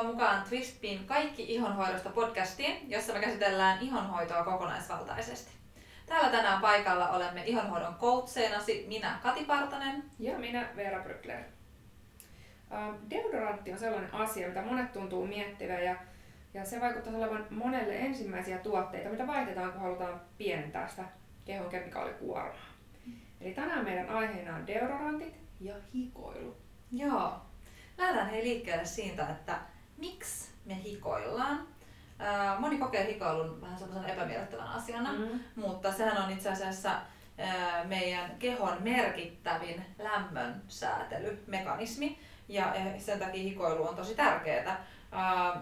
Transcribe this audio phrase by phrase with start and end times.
[0.00, 5.52] Tervetuloa mukaan Twistpin Kaikki ihonhoidosta podcastiin, jossa me käsitellään ihonhoitoa kokonaisvaltaisesti.
[6.06, 10.04] Täällä tänään paikalla olemme ihonhoidon coacheenasi minä Kati Partanen.
[10.18, 11.44] Ja minä Veera Brykler.
[13.10, 15.96] Deodorantti on sellainen asia, mitä monet tuntuu miettivän ja,
[16.54, 21.04] ja se vaikuttaa olevan monelle ensimmäisiä tuotteita, mitä vaihdetaan, kun halutaan pienentää sitä
[21.44, 22.70] kehon kemikaalikuormaa.
[23.40, 26.56] Eli tänään meidän aiheena on deodorantit ja hikoilu.
[26.92, 27.32] Joo.
[27.98, 29.58] Lähdetään hei liikkeelle siitä, että
[30.00, 31.66] miksi me hikoillaan.
[32.58, 35.40] Moni kokee hikoilun vähän sellaisen epämiellyttävän asiana, mm.
[35.56, 37.00] mutta sehän on itse asiassa
[37.84, 42.18] meidän kehon merkittävin lämmön säätelymekanismi
[42.48, 44.84] ja sen takia hikoilu on tosi tärkeää.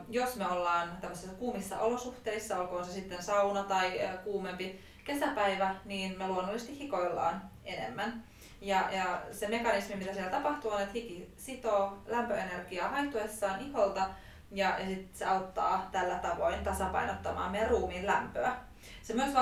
[0.08, 6.28] Jos me ollaan tämmöisissä kuumissa olosuhteissa, olkoon se sitten sauna tai kuumempi kesäpäivä, niin me
[6.28, 8.24] luonnollisesti hikoillaan enemmän.
[8.60, 14.08] Ja, ja se mekanismi, mitä siellä tapahtuu, on, että hiki sitoo lämpöenergiaa haihtuessaan iholta
[14.50, 18.56] ja, sit se auttaa tällä tavoin tasapainottamaan meidän ruumiin lämpöä.
[19.02, 19.34] Se myös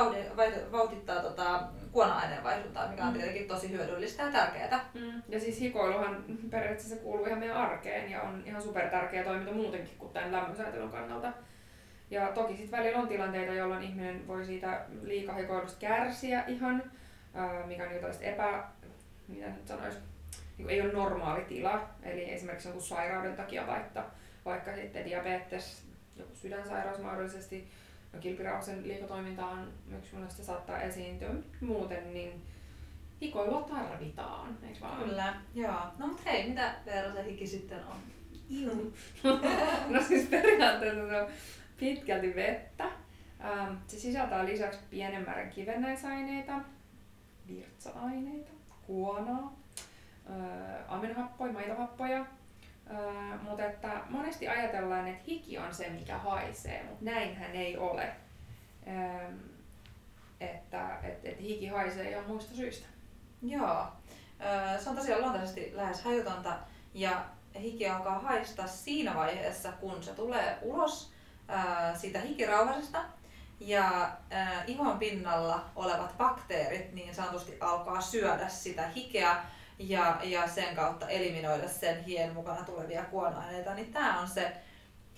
[0.72, 1.62] vauhdittaa tota,
[1.92, 3.14] kuona-aineenvaihduntaa, mikä on mm.
[3.14, 4.84] tietenkin tosi hyödyllistä ja tärkeää.
[4.94, 5.22] Mm.
[5.28, 9.98] Ja siis hikoiluhan periaatteessa kuuluu ihan meidän arkeen ja on ihan super tärkeä toiminta muutenkin
[9.98, 11.32] kuin tämän lämmönsäätelyn kannalta.
[12.10, 16.82] Ja toki sitten välillä on tilanteita, jolloin ihminen voi siitä liikahikoilusta kärsiä ihan,
[17.66, 18.64] mikä on tällaista epä,
[19.28, 19.98] mitä nyt sanoisi,
[20.58, 21.88] niin ei ole normaali tila.
[22.02, 24.10] Eli esimerkiksi jonkun sairauden takia vaikka,
[24.46, 25.82] vaikka sitten diabetes,
[26.16, 27.68] joku sydänsairaus mahdollisesti,
[28.12, 31.30] no kilpirauhasen liikatoiminta on yksi monesta saattaa esiintyä.
[31.60, 32.42] Muuten niin
[33.20, 35.04] hikoilua tarvitaan, eikö vaan?
[35.04, 35.80] Kyllä, joo.
[35.98, 37.96] No mut hei, mitä Veera se hiki sitten on?
[39.88, 41.30] no siis periaatteessa se on
[41.80, 42.84] pitkälti vettä.
[43.44, 46.60] Ähm, se sisältää lisäksi pienen määrän kivennäisaineita,
[47.48, 48.50] virtsa-aineita,
[48.86, 49.56] kuonaa,
[50.88, 52.26] aminohappoja, maitohappoja.
[53.42, 58.12] Mutta että monesti ajatellaan, että hiki on se, mikä haisee, mutta näinhän ei ole.
[60.40, 62.86] Että et, et hiki haisee ihan muista syistä.
[63.42, 63.86] Joo.
[64.78, 66.58] Se on tosiaan luontaisesti lähes hajutonta
[66.94, 67.24] ja
[67.60, 71.12] hiki alkaa haistaa siinä vaiheessa, kun se tulee ulos
[71.94, 73.04] siitä hikirauhasesta
[73.60, 74.10] ja
[74.66, 79.36] ihon pinnalla olevat bakteerit niin sanotusti alkaa syödä sitä hikeä
[79.78, 84.52] ja, ja sen kautta eliminoida sen hien mukana tulevia kuonaineita, niin tämä on se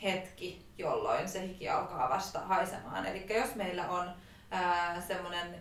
[0.02, 3.06] hetki, jolloin se hiki alkaa vasta haisemaan.
[3.06, 4.10] Eli jos meillä on
[5.06, 5.54] semmoinen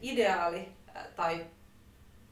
[0.00, 1.46] ideaali äh, tai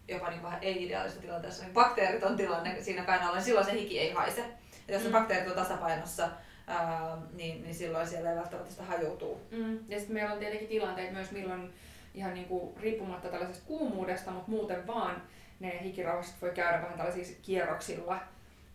[0.09, 4.12] jopa niin vähän ei-ideaalisessa tilanteessa, niin bakteeriton tilanne siinä päin ollen, silloin se hiki ei
[4.12, 4.44] haise.
[4.88, 5.12] Ja jos mm.
[5.12, 6.28] bakteerit on tasapainossa,
[6.67, 9.41] ää, niin, niin silloin siellä ei välttämättä sitä hajoutuu.
[9.50, 9.78] Mm.
[9.88, 11.75] Ja sitten meillä on tietenkin tilanteet myös, milloin
[12.15, 15.23] ihan niinku, riippumatta tällaisesta kuumuudesta, mutta muuten vaan
[15.61, 18.21] ne hikirauhaset voi käydä vähän tällaisilla kierroksilla.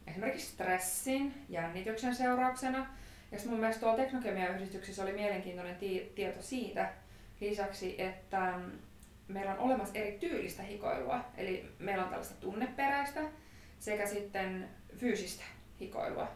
[0.07, 2.87] Esimerkiksi stressin, jännityksen seurauksena.
[3.31, 6.93] Ja mun mielestä tuolla teknokemiayhdistyksessä oli mielenkiintoinen ti- tieto siitä
[7.41, 8.71] lisäksi, että mm,
[9.27, 11.25] meillä on olemassa eri tyylistä hikoilua.
[11.37, 13.21] Eli meillä on tällaista tunneperäistä
[13.79, 15.43] sekä sitten fyysistä
[15.79, 16.31] hikoilua.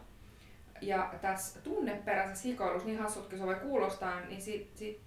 [0.80, 5.00] Ja tässä tunneperäisessä hikoilussa, niin hassutkin se voi kuulostaa, niin, sit, sit,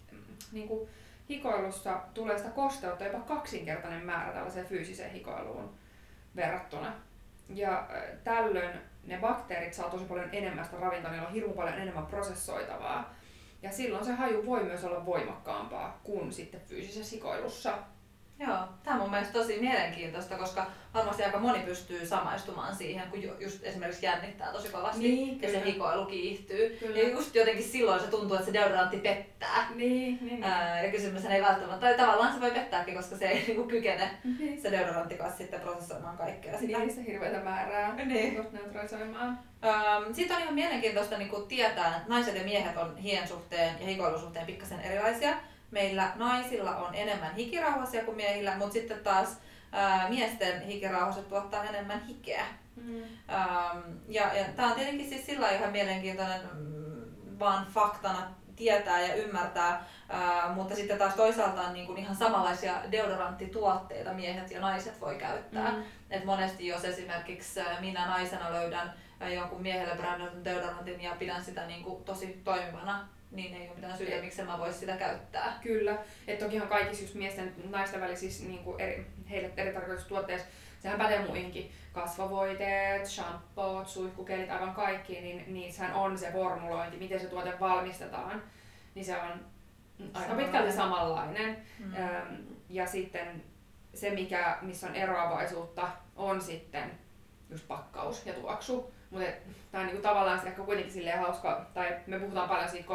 [0.52, 0.90] niin kuin
[1.30, 5.74] hikoilussa tulee sitä kosteutta jopa kaksinkertainen määrä tällaiseen fyysiseen hikoiluun
[6.36, 6.94] verrattuna.
[7.50, 7.88] Ja
[8.24, 13.14] tällöin ne bakteerit saa tosi paljon enemmän sitä ravintoa, niillä on hirmu paljon enemmän prosessoitavaa.
[13.62, 17.78] Ja silloin se haju voi myös olla voimakkaampaa kuin sitten fyysisessä hikoilussa.
[18.40, 23.24] Joo, tämä on mun mielestä tosi mielenkiintoista, koska varmasti aika moni pystyy samaistumaan siihen, kun
[23.40, 26.78] just esimerkiksi jännittää tosi kovasti niin, ja se hikoilu kiihtyy.
[26.80, 27.00] Kyllä.
[27.00, 29.68] Ja just jotenkin silloin se tuntuu, että se deodorantti pettää.
[29.76, 33.44] Niin, niin, Ää, ja kysymys ei välttämättä, tai tavallaan se voi pettääkin, koska se ei
[33.48, 34.62] niinku kykene niin.
[34.62, 36.80] se deodorantti kanssa sitten prosessoimaan kaikkea sitä.
[36.80, 38.48] Niin, se hirveätä määrää niin.
[38.52, 39.40] neutralisoimaan.
[39.66, 43.86] Ähm, Sitten on ihan mielenkiintoista niin tietää, että naiset ja miehet on hien suhteen ja
[43.86, 45.34] hikoilusuhteen pikkasen erilaisia
[45.72, 49.38] meillä naisilla on enemmän hikirauhasia kuin miehillä, mutta sitten taas
[49.72, 52.46] ää, miesten hikirauhaset tuottaa enemmän hikeä.
[52.76, 53.04] Mm.
[53.30, 53.78] Ähm,
[54.08, 59.86] ja, ja tämä on tietenkin siis sillä ihan mielenkiintoinen mm, vaan faktana tietää ja ymmärtää,
[60.10, 65.16] ää, mutta sitten taas toisaalta on niin kuin ihan samanlaisia deodoranttituotteita miehet ja naiset voi
[65.16, 65.72] käyttää.
[65.72, 65.84] Mm.
[66.10, 68.94] Et monesti jos esimerkiksi minä naisena löydän
[69.36, 73.98] jonkun miehelle brändätyn deodorantin ja pidän sitä niin kuin tosi toimivana niin ei ole mitään
[73.98, 75.60] syytä, miksi mä voisi sitä käyttää.
[75.64, 75.98] Kyllä.
[76.28, 80.48] Että tokihan kaikissa just miesten naisten välisissä niin kuin eri, heille eri tarkoitustuotteissa,
[80.80, 81.72] sehän pätee muihinkin.
[81.94, 88.44] Kasvovoiteet, shampoot, suihkukelit, aivan kaikki, niin niissähän on se formulointi, miten se tuote valmistetaan.
[88.96, 89.46] Niin se on
[90.14, 91.58] aika pitkälti samanlainen.
[91.80, 91.94] Mm.
[92.70, 93.44] Ja sitten
[93.94, 96.92] se, mikä, missä on eroavaisuutta, on sitten
[97.50, 98.94] just pakkaus ja tuoksu.
[99.10, 99.28] Mutta
[99.72, 102.88] tämä on niinku tavallaan ehkä kuitenkin silleen hauska, tai me puhutaan paljon siitä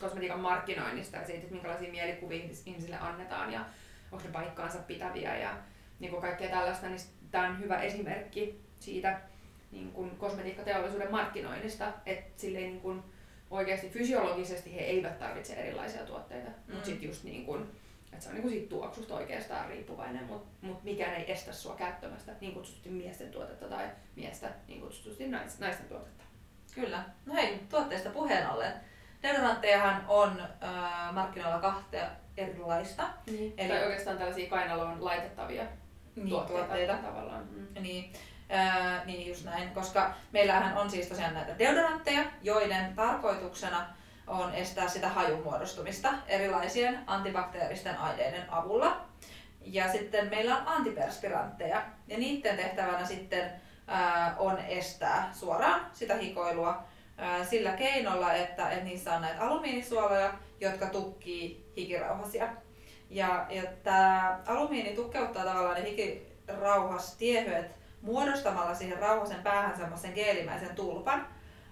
[0.00, 3.60] kosmetiikan markkinoinnista ja siitä, että minkälaisia mielikuvia ihmisille annetaan ja
[4.12, 5.50] onko ne paikkaansa pitäviä ja
[6.00, 7.00] niin kuin kaikkea tällaista, niin
[7.30, 9.20] tämä on hyvä esimerkki siitä
[9.72, 13.02] niin kuin kosmetiikkateollisuuden markkinoinnista, että silleen niin kuin
[13.50, 16.72] oikeasti fysiologisesti he eivät tarvitse erilaisia tuotteita, mm.
[16.72, 17.66] mutta sitten just niin kuin,
[18.16, 21.74] että se on niin kuin siitä tuoksusta oikeastaan riippuvainen, mutta mut mikään ei estä sua
[21.74, 26.24] käyttämästä niin kutsutusti miesten tuotetta tai miestä niin kutsutusti nais, naisten tuotetta.
[26.74, 27.04] Kyllä.
[27.26, 28.72] No hei, tuotteista puheen ollen.
[29.22, 33.08] Deodoranttejahan on äh, markkinoilla kahtea erilaista.
[33.26, 33.54] Niin.
[33.56, 35.64] Eli tai oikeastaan tällaisia kainaloon laitettavia
[36.16, 36.96] niin, tuotteita, tuotteita.
[36.96, 37.48] tavallaan.
[37.50, 37.82] Mm.
[37.82, 38.12] Niin.
[38.48, 43.86] Ää, niin just näin, koska meillähän on siis tosiaan näitä deodorantteja, joiden tarkoituksena
[44.26, 49.06] on estää sitä hajun muodostumista erilaisien antibakteeristen aineiden avulla.
[49.60, 53.50] Ja sitten meillä on antiperspirantteja, ja niiden tehtävänä sitten
[54.38, 56.82] on estää suoraan sitä hikoilua
[57.50, 62.48] sillä keinolla, että, että niissä on näitä alumiinisuoloja, jotka tukkii hikirauhasia.
[63.10, 71.26] Ja, ja tämä alumiini tukkeuttaa tavallaan ne hikirauhastiehyet muodostamalla siihen rauhasen päähän semmoisen geelimäisen tulpan.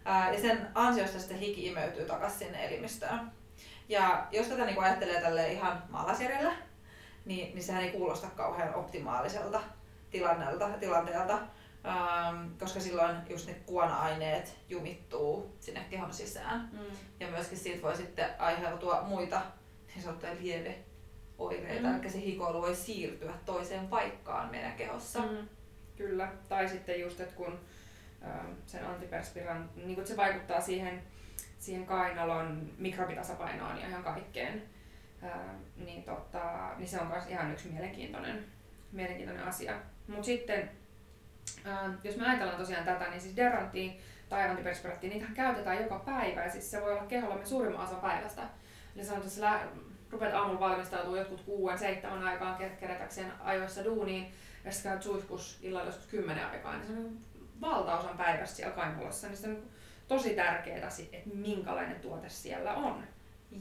[0.05, 3.33] Ää, ja sen ansiosta sitten hiki imeytyy takaisin sinne elimistöön.
[3.89, 6.53] Ja jos tätä niin ajattelee tälle ihan maalaisjärjellä,
[7.25, 9.61] niin, niin sehän ei kuulosta kauhean optimaaliselta
[10.11, 11.39] tilannelta, tilanteelta,
[11.87, 16.69] ähm, koska silloin just ne kuona-aineet jumittuu sinne kehon sisään.
[16.73, 16.97] Mm.
[17.21, 19.43] Ja myöskin siitä voi sitten aiheutua muita
[19.95, 22.01] niin sanottuja lieveoireita, mm.
[22.01, 25.19] eli se hikoilu voi siirtyä toiseen paikkaan meidän kehossa.
[25.19, 25.49] Mm.
[25.97, 27.59] Kyllä, tai sitten just, että kun
[28.67, 31.03] sen antiperspiran, niin kun se vaikuttaa siihen,
[31.59, 34.62] siihen kainalon mikrobitasapainoon ja ihan kaikkeen,
[35.23, 38.44] ähm, niin, tota, niin se on myös ihan yksi mielenkiintoinen,
[38.93, 39.75] mielenkiintoinen asia.
[40.06, 40.71] Mutta sitten,
[41.67, 46.44] ähm, jos me ajatellaan tosiaan tätä, niin siis deranttiin tai antiperspirattiin, niitä käytetään joka päivä
[46.44, 48.43] ja siis se voi olla kehollamme suurimman osan päivästä.
[48.97, 49.61] Eli sanotaan, että sä
[50.11, 54.32] rupeat aamulla valmistautumaan jotkut kuuden, seitsemän aikaan kerätäkseen ajoissa duuniin,
[54.65, 57.19] ja sitten käyt suihkus illalla joskus kymmenen aikaa, niin se on
[57.65, 59.63] valtaosan päivästä siellä kainalossa, niin se on
[60.09, 63.05] tosi tärkeää, että minkälainen tuote siellä on.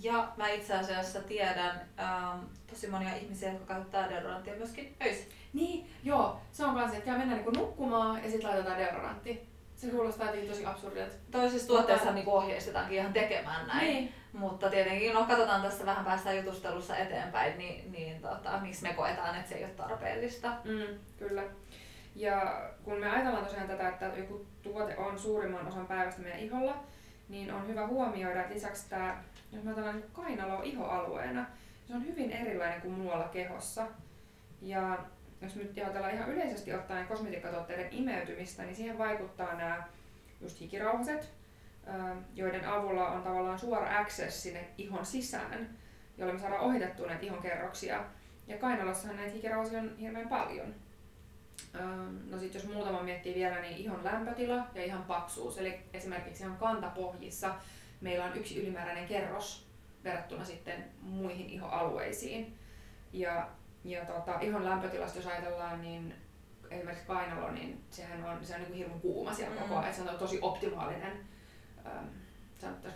[0.01, 5.29] Ja mä itse asiassa tiedän ähm, tosi monia ihmisiä, jotka käyttää deodoranttia myöskin öisin.
[5.53, 6.39] Niin, joo.
[6.51, 9.47] Se on kanssa, että käy mennä niinku nukkumaan ja sitten laitetaan deodorantti.
[9.75, 11.15] Se kuulostaa jotenkin tosi absurdilta.
[11.31, 12.19] Toisissa tuotteissa Mutta...
[12.19, 13.87] niin ohjeistetaankin ihan tekemään näin.
[13.87, 14.13] Niin.
[14.33, 19.35] Mutta tietenkin, no katsotaan tässä vähän päästään jutustelussa eteenpäin, niin, niin tota, miksi me koetaan,
[19.35, 20.51] että se ei ole tarpeellista.
[20.63, 21.43] Mm, kyllä.
[22.15, 26.83] Ja kun me ajatellaan tosiaan tätä, että joku tuote on suurimman osan päivästä meidän iholla,
[27.29, 31.45] niin on hyvä huomioida, että lisäksi tämä, jos me ajatellaan niin kainalo ihoalueena,
[31.87, 33.87] se on hyvin erilainen kuin muualla kehossa.
[34.61, 34.97] Ja
[35.41, 39.83] jos nyt ajatellaan ihan yleisesti ottaen kosmetiikkatuotteiden imeytymistä, niin siihen vaikuttaa nämä
[40.41, 41.29] just hikirauhaset,
[42.35, 45.69] joiden avulla on tavallaan suora access sinne ihon sisään,
[46.17, 48.05] jolloin me saadaan ohitettua näitä ihon kerroksia.
[48.47, 50.75] Ja kainalossahan näitä hikirauhasia on hirveän paljon.
[52.29, 55.57] No sitten jos muutama miettii vielä, niin ihon lämpötila ja ihan paksuus.
[55.57, 57.55] Eli esimerkiksi ihan kantapohjissa
[58.01, 59.67] meillä on yksi ylimääräinen kerros
[60.03, 62.57] verrattuna sitten muihin ihoalueisiin.
[63.13, 63.49] Ja
[63.83, 66.15] ja tota, ihon lämpötilasta jos ajatellaan, niin
[66.69, 69.61] esimerkiksi kainalo, niin sehän on, se on niin hirveän kuuma siellä mm.
[69.61, 69.93] koko ajan.
[69.93, 71.19] Se on tosi optimaalinen,
[71.85, 72.05] ähm,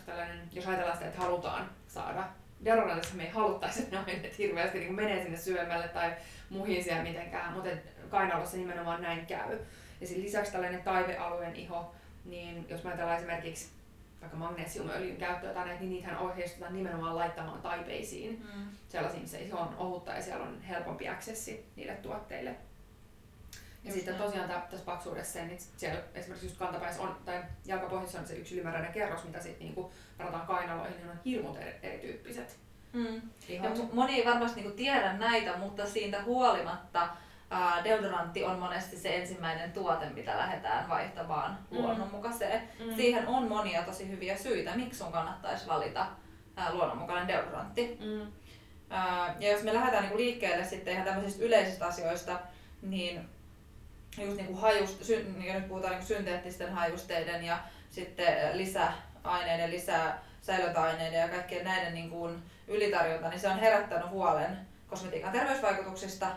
[0.06, 2.24] tällainen, jos ajatellaan sitä, että halutaan saada
[2.65, 6.12] deodorantissa me ei haluttaisi, että ne aineet hirveästi niin menee sinne syömälle tai
[6.50, 7.70] muihin siellä mitenkään, mutta
[8.10, 9.60] kainalossa nimenomaan näin käy.
[10.02, 11.96] Ja lisäksi tällainen taivealueen iho,
[12.26, 13.70] niin jos mä ajatellaan esimerkiksi
[14.22, 18.66] vaikka magnesiumöljyn käyttöä tai näitä, niin niitähän ohjeistetaan nimenomaan laittamaan taipeisiin mm.
[18.90, 22.56] sellaisiin, missä se on ohutta ja siellä on helpompi accessi niille tuotteille.
[23.84, 28.36] Ja sitten tosiaan tässä paksuudessa, niin siellä esimerkiksi just kantapäissä on, tai jalkapohjassa on se
[28.36, 32.58] yksi ylimääräinen kerros, mitä sitten niinku varataan kainaloihin, niin on hirmut eri, erityyppiset.
[32.94, 33.22] Mm.
[33.50, 37.10] Ja moni ei varmasti niinku tiedä näitä, mutta siitä huolimatta
[37.84, 41.77] deodorantti on monesti se ensimmäinen tuote, mitä lähdetään vaihtamaan mm.
[41.77, 42.70] luonnonmukaiseen.
[42.86, 42.96] Mm.
[42.96, 46.06] Siihen on monia tosi hyviä syitä, miksi sun kannattaisi valita
[46.72, 47.98] luonnonmukainen deodorantti.
[48.01, 48.32] Mm.
[49.39, 52.39] Ja jos me lähdetään niinku liikkeelle sitten ihan tämmöisistä yleisistä asioista,
[52.82, 53.30] niin
[54.18, 61.20] just niinku hajust, sy, niin nyt puhutaan niinku synteettisten hajusteiden ja sitten lisäaineiden, lisää säilöntäaineiden
[61.20, 62.30] ja kaikkien näiden niinku
[62.68, 66.27] ylitarjonta, niin se on herättänyt huolen kosmetiikan terveysvaikutuksista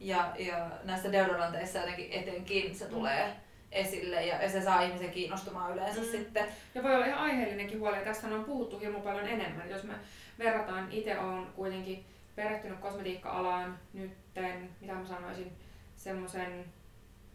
[0.00, 2.90] ja, ja näissä deodoranteissa jotenkin etenkin se mm.
[2.90, 3.36] tulee
[3.72, 6.06] esille ja, ja se saa ihmisen kiinnostumaan yleensä mm.
[6.06, 6.46] sitten.
[6.74, 9.70] Ja voi olla ihan aiheellinenkin huoli, ja tästä on puhuttu hieman paljon enemmän.
[9.70, 9.94] Jos me
[10.38, 12.04] verrataan, itse on kuitenkin
[12.36, 15.52] perehtynyt kosmetiikka-alaan nytten, mitä mä sanoisin,
[15.96, 16.64] semmoisen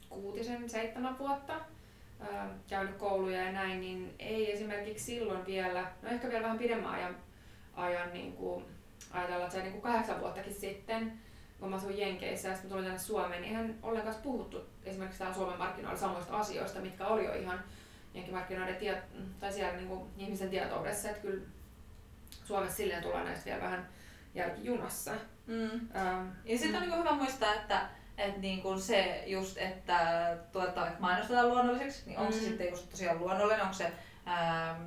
[0.10, 1.54] kuutisen, seitsemän vuotta.
[2.20, 6.92] ää, käynyt kouluja ja näin, niin ei esimerkiksi silloin vielä, no ehkä vielä vähän pidemmän
[6.92, 7.16] ajan,
[7.74, 8.66] ajan niin kuin,
[9.12, 11.20] ajatella, että se niin kuin kahdeksan vuottakin sitten,
[11.64, 15.36] kun mä asuin Jenkeissä ja sitten tulin tänne Suomeen, niin eihän ollenkaan puhuttu esimerkiksi täällä
[15.36, 17.64] Suomen markkinoilla samoista asioista, mitkä oli jo ihan
[18.14, 19.02] jenkkimarkkinoiden tie,
[19.40, 21.44] tai siellä niin kuin ihmisen tietoudessa, että kyllä
[22.46, 23.88] Suomessa silleen tullaan näistä vielä vähän
[24.36, 25.12] jälkijunassa.
[25.48, 25.96] Mm.
[25.96, 26.90] Ähm, ja sitten on mm.
[26.90, 27.82] niin hyvä muistaa, että
[28.18, 32.40] että niin kuin se just, että tuottaa, että mainostetaan luonnolliseksi, niin onko mm.
[32.40, 33.92] se sitten just tosiaan luonnollinen, onko se
[34.28, 34.82] ähm,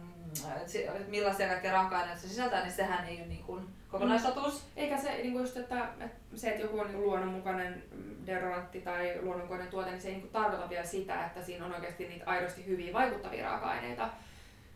[1.09, 4.55] millaisia kaikkia raaka-aineita se sisältää, niin sehän ei ole niin kuin kokonaistotuus.
[4.55, 4.71] Mm.
[4.77, 7.83] Eikä se niin kuin just, että, että se, että joku on niin luonnonmukainen
[8.27, 12.09] deodorantti tai luonnonmukainen tuote, niin se ei niin tarkoita vielä sitä, että siinä on oikeasti
[12.09, 14.09] niitä aidosti hyviä vaikuttavia raaka-aineita.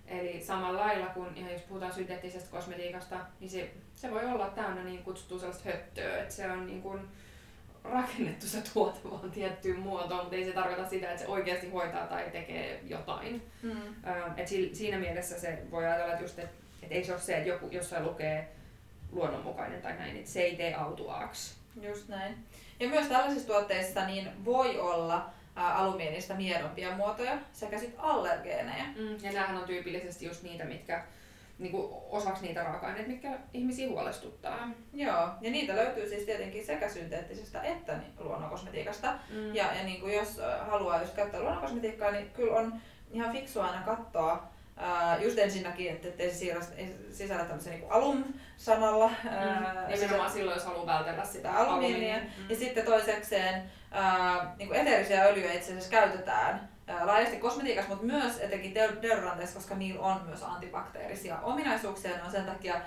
[0.07, 4.85] Eli samalla lailla kun ihan jos puhutaan synteettisestä kosmetiikasta, niin se, se voi olla täynnä
[4.85, 7.01] niin kutsuttua sellaista höttöä, että se on niin kuin,
[7.85, 12.07] rakennettu se tuote vaan tiettyyn muotoon, mutta ei se tarkoita sitä, että se oikeasti hoitaa
[12.07, 13.43] tai tekee jotain.
[13.63, 13.77] Mm.
[14.37, 17.49] Et siinä mielessä se voi ajatella, että, just, että, että ei se ole se, että
[17.49, 18.49] joku jossain lukee
[19.13, 21.55] luonnonmukainen tai näin, että se ei tee autuaaksi.
[21.83, 22.35] Just näin.
[22.81, 28.85] Ja myös tällaisissa tuotteissa niin voi olla alumiinista miedompia muotoja sekä sitten allergeenejä.
[28.85, 31.05] Mm, ja nämähän on tyypillisesti just niitä, mitkä
[31.59, 34.69] niin kuin osaksi niitä raaka-aineita, mitkä ihmisiä huolestuttaa.
[34.93, 39.13] Joo, ja niitä löytyy siis tietenkin sekä synteettisestä että luonnonkosmetiikasta.
[39.31, 39.55] Mm.
[39.55, 42.75] Ja, ja niin kuin jos haluaa jos käyttää luonnonkosmetiikkaa, niin kyllä on
[43.11, 44.51] ihan fiksua aina katsoa,
[44.81, 46.61] Uh, just ensinnäkin, että ettei se siirrä,
[47.13, 49.09] sisällä tämmöisen niin alum-sanalla.
[49.09, 49.31] Mm.
[49.31, 52.17] Uh, Nimenomaan silloin, jos haluaa vältellä sitä alumiinia.
[52.17, 52.25] Mm.
[52.49, 56.71] Ja sitten toisekseen uh, niin eteerisiä öljyjä itse asiassa käytetään
[57.05, 62.17] laajasti kosmetiikassa, mutta myös etenkin deodoranteissa, koska niillä on myös antibakteerisia ominaisuuksia.
[62.17, 62.81] Ne on sen takia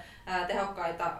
[0.47, 1.11] tehokkaita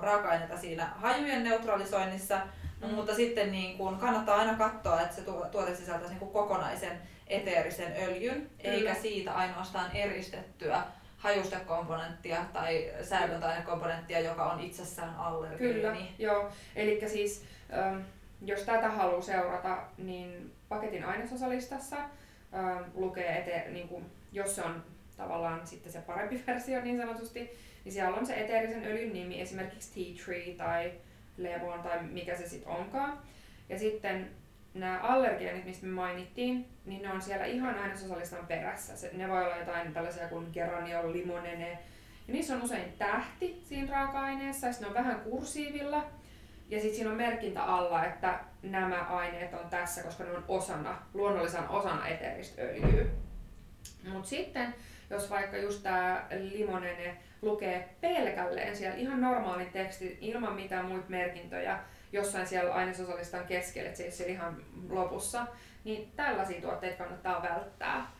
[0.00, 2.40] raaka-aineita siinä hajujen neutralisoinnissa,
[2.80, 2.94] mm.
[2.94, 7.02] mutta sitten niin kun kannattaa aina katsoa, että se tuote sisältäisi niin kokonaisen
[7.34, 8.74] eteerisen öljyn, Kyllä.
[8.74, 10.82] eikä siitä ainoastaan eristettyä
[11.16, 15.74] hajustekomponenttia tai säilöntäainekomponenttia, joka on itsessään allergeeni.
[15.74, 16.50] Kyllä, joo.
[16.76, 17.44] Eli siis
[18.44, 24.84] jos tätä haluaa seurata, niin paketin ainesosalistassa ähm, lukee, ete, niin kuin, jos se on
[25.16, 27.50] tavallaan sitten se parempi versio niin sanotusti,
[27.84, 30.92] niin siellä on se eteerisen öljyn nimi, esimerkiksi tea tree tai
[31.36, 33.18] levon tai mikä se sitten onkaan.
[33.68, 34.30] Ja sitten
[34.74, 38.96] nämä allergeenit, mistä me mainittiin, niin ne on siellä ihan ainesosalistan perässä.
[38.96, 41.78] Se, ne voi olla jotain tällaisia kuin geraniol, limonene.
[42.28, 46.04] Ja niissä on usein tähti siinä raaka-aineessa, ja ne on vähän kursiivilla.
[46.68, 51.02] Ja sitten siinä on merkintä alla, että nämä aineet on tässä, koska ne on osana,
[51.14, 53.04] luonnollisena osana eteeristä öljyä.
[54.12, 54.74] Mutta sitten,
[55.10, 61.78] jos vaikka just tämä limonene lukee pelkälleen siellä ihan normaalin tekstin ilman mitään muita merkintöjä,
[62.12, 64.56] jossain siellä ainesosallistan keskellä, että se ei ihan
[64.88, 65.46] lopussa,
[65.84, 68.12] niin tällaisia tuotteita kannattaa välttää,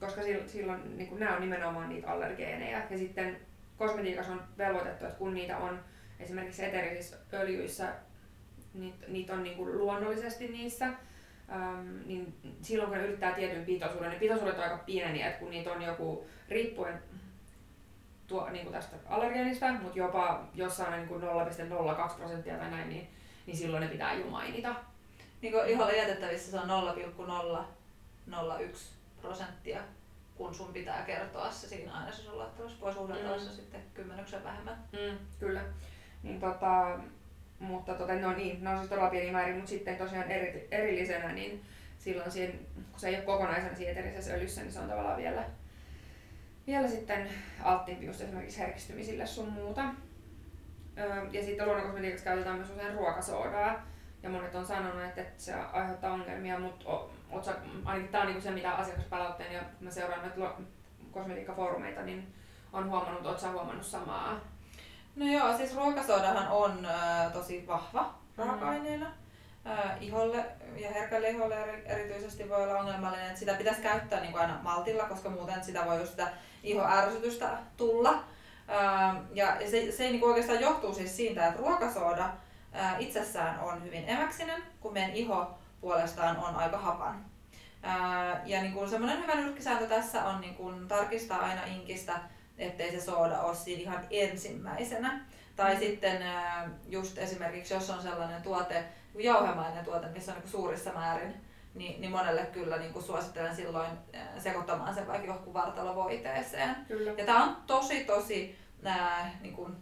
[0.00, 2.82] koska silloin niin nämä on nimenomaan niitä allergeeneja.
[2.90, 3.36] Ja sitten
[3.76, 5.80] kosmetiikassa on velvoitettu, että kun niitä on
[6.20, 7.92] esimerkiksi eteerisissä öljyissä,
[8.74, 10.88] niitä, niitä on niin kuin luonnollisesti niissä,
[12.06, 15.72] niin silloin kun ne ylittää tietyn pitoisuuden, niin pitoisuudet on aika pieniä, että kun niitä
[15.72, 17.02] on joku, riippuen
[18.26, 21.28] tuo, niin kuin tästä allergeenista, mutta jopa jossain niin kuin 0,02
[22.16, 23.08] prosenttia tai näin, niin,
[23.46, 24.74] niin silloin ne pitää jo mainita.
[25.42, 28.90] Niin kuin ihan jätettävissä se on 0,001
[29.20, 29.80] prosenttia,
[30.34, 33.50] kun sun pitää kertoa se siinä ainesosalla, että olisi pois mm.
[33.50, 34.78] sitten kymmenyksen vähemmän.
[34.92, 35.60] Mm, kyllä.
[36.22, 36.98] Niin tota,
[37.58, 41.32] mutta tota, no niin, ne on siis todella pieni määrä, mutta sitten tosiaan eri, erillisenä,
[41.32, 41.62] niin
[41.98, 42.54] silloin siinä,
[42.90, 45.44] kun se ei ole kokonaisena siinä eterisessä öljyssä, niin se on tavallaan vielä,
[46.66, 47.28] vielä sitten
[47.62, 49.84] alttiimpi just esimerkiksi herkistymisille sun muuta.
[50.98, 53.86] Öö, ja sitten luonnonkosmetiikassa käytetään myös usein ruokasoodaa.
[54.22, 57.54] Ja monet on sanonut, että, se aiheuttaa ongelmia, mutta o, sä,
[57.84, 60.36] ainakin tämä on niinku se, mitä asiakaspalautteen ja mä seuraan näitä
[61.10, 62.34] kosmetiikkafoorumeita, niin
[62.72, 64.40] on huomannut, oletko huomannut samaa?
[65.16, 69.12] No joo, siis ruokasoodahan on äh, tosi vahva raaka-aineena.
[69.66, 70.44] Äh, iholle
[70.76, 75.04] ja herkälle iholle erityisesti voi olla ongelmallinen, että sitä pitäisi käyttää niin kuin aina maltilla,
[75.04, 76.28] koska muuten sitä voi just sitä
[76.62, 78.24] ihoärsytystä tulla.
[78.70, 82.30] Äh, ja se, se niin kuin oikeastaan johtuu siis siitä, että ruokasooda
[82.76, 87.24] äh, itsessään on hyvin emäksinen, kun meidän iho puolestaan on aika hapan.
[88.44, 92.20] Ja niin kuin semmoinen hyvä nyrkkisääntö tässä on niin kuin tarkistaa aina inkistä
[92.58, 95.20] ettei se sooda ole siinä ihan ensimmäisenä.
[95.56, 95.80] Tai mm.
[95.80, 96.22] sitten
[96.88, 98.84] just esimerkiksi, jos on sellainen tuote,
[99.18, 101.34] jauhemainen tuote, missä on niin suurissa määrin,
[101.74, 103.90] niin, niin monelle kyllä niin kuin suosittelen silloin
[104.38, 106.76] sekoittamaan sen vaikka johonkin vartalovoiteeseen.
[106.88, 107.12] Kyllä.
[107.18, 109.76] Ja tämä on tosi tosi ää, niin kuin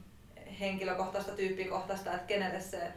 [0.61, 2.93] henkilökohtaista, tyyppikohtaista, että kenelle se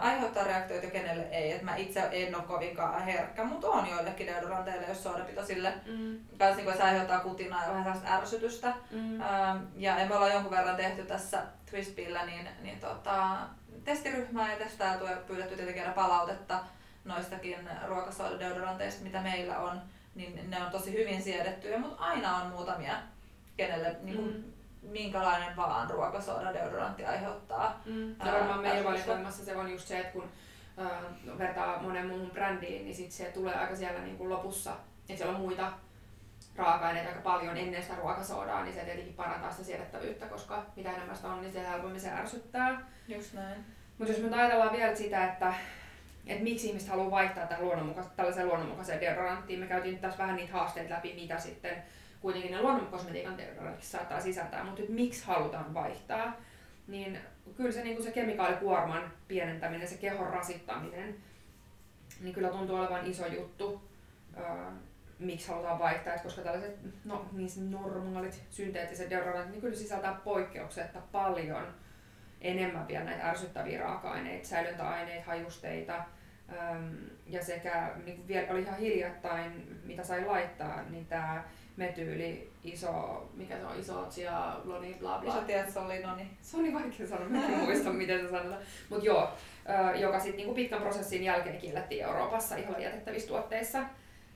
[0.00, 1.52] aiheuttaa reaktioita ja kenelle ei.
[1.52, 5.74] Et mä itse en ole kovinkaan herkkä, mutta on joillekin deodoranteille, jos soodapitoisille.
[5.86, 6.18] Mm.
[6.38, 8.74] Kans niin se aiheuttaa kutinaa ja vähän sellaista ärsytystä.
[8.90, 9.20] Mm.
[9.20, 13.38] Ähm, ja me ollaan jonkun verran tehty tässä Twistbillä niin, niin tota,
[13.84, 16.60] testiryhmää ja testailtu ja pyydetty tietenkin palautetta
[17.04, 19.82] noistakin ruokasoidadeodoranteista, mitä meillä on.
[20.14, 22.94] Niin ne on tosi hyvin siedettyjä, mutta aina on muutamia,
[23.56, 27.80] kenelle niin kuin, mm minkälainen vaan ruokasoda deodorantti aiheuttaa.
[27.84, 28.10] Mm.
[28.10, 30.28] Ja varmaan meidän valikoimassa se on just se, että kun
[30.78, 34.70] äh, vertaa monen muuhun brändiin, niin sit se tulee aika siellä niin kuin lopussa.
[35.08, 35.72] Ja siellä on muita
[36.60, 41.16] raaka-aineita aika paljon ennen sitä ruokasoodaa, niin se tietenkin parantaa sitä siedettävyyttä, koska mitä enemmän
[41.16, 42.80] sitä on, niin se helpommin se ärsyttää.
[43.08, 43.64] Just näin.
[43.98, 45.54] Mutta jos me ajatellaan vielä sitä, että,
[46.26, 50.52] että miksi ihmiset haluaa vaihtaa tämän luonnonmuka- tällaiseen luonnonmukaiseen deodoranttiin, me käytiin tässä vähän niitä
[50.52, 51.82] haasteita läpi, mitä sitten
[52.20, 56.36] kuitenkin ne luonnonkosmetiikan deodorantitkin saattaa sisältää, mutta nyt miksi halutaan vaihtaa,
[56.86, 57.18] niin
[57.56, 61.16] kyllä se, niin se kemikaalikuorman pienentäminen, se kehon rasittaminen,
[62.20, 63.82] niin kyllä tuntuu olevan iso juttu,
[64.38, 64.44] öö,
[65.20, 71.00] miksi halutaan vaihtaa, että koska tällaiset no, niin normaalit synteettiset deodorantit, niin kyllä sisältää poikkeuksetta
[71.12, 71.66] paljon
[72.40, 76.04] enemmän vielä näitä ärsyttäviä raaka-aineita, säilöntäaineita, hajusteita,
[77.26, 81.44] ja sekä niin vielä oli ihan hiljattain, mitä sai laittaa, niin tämä
[81.76, 85.34] metyyli, iso, mikä se on, iso ja loni, bla bla.
[85.34, 86.30] Sä tiedät, se oli noni.
[86.40, 88.62] Se on niin vaikea sanoa, mä en muista miten se sanotaan.
[88.90, 89.30] Mutta joo,
[89.94, 93.82] joka sitten niinku pitkän prosessin jälkeen kiellettiin Euroopassa ihan jätettävissä tuotteissa.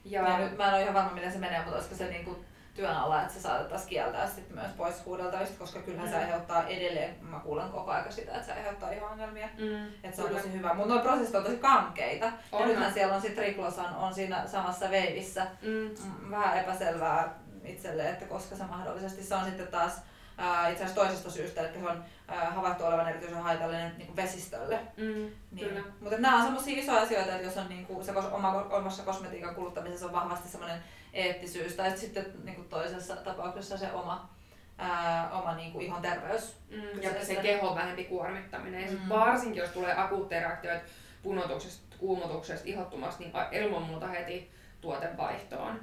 [0.04, 0.23] Ja...
[0.23, 2.44] Mä, nyt, mä en ole ihan varma, miten se menee, mutta olisiko se niinku
[2.75, 6.12] työn alla, että se saatettaisiin kieltää sitten myös pois huudeltavista, koska kyllähän mm.
[6.12, 9.49] se aiheuttaa edelleen, mä kuulen koko ajan sitä, että se aiheuttaa ihan ongelmia.
[9.58, 9.87] Mm.
[9.87, 10.75] Että se on tosi hyvä.
[10.75, 12.32] Mutta nuo prosessit on tosi kankeita.
[12.52, 12.61] On.
[12.61, 15.46] Ja nythän siellä on sitten Triklosan on siinä samassa veivissä.
[15.62, 15.68] Mm.
[15.68, 17.34] mm vähän epäselvää
[17.64, 20.02] itselle, että koska se mahdollisesti se on sitten taas
[20.38, 24.16] Uh, itse asiassa toisesta syystä, että se on uh, havaittu olevan erityisen haitallinen niin kuin
[24.16, 24.80] vesistölle.
[24.96, 25.68] Mm, niin.
[25.68, 25.80] Kyllä.
[26.00, 29.54] Mutta nämä on sellaisia isoja asioita, että jos on niin kuin, se oma, omassa kosmetiikan
[29.54, 30.80] kuluttamisessa on vahvasti semmoinen
[31.12, 34.30] eettisyys, tai sitten niin kuin toisessa tapauksessa se oma,
[34.78, 36.56] ää, oma niin kuin ihon terveys.
[36.70, 38.82] Mm, ja se kehon vähempi kuormittaminen.
[38.82, 39.08] Ja mm.
[39.08, 40.84] varsinkin jos tulee akuutteja reaktioita
[41.23, 45.80] punotuksesta, kuumotuksesta, ihottumasta, niin ilman muuta heti tuotevaihtoon.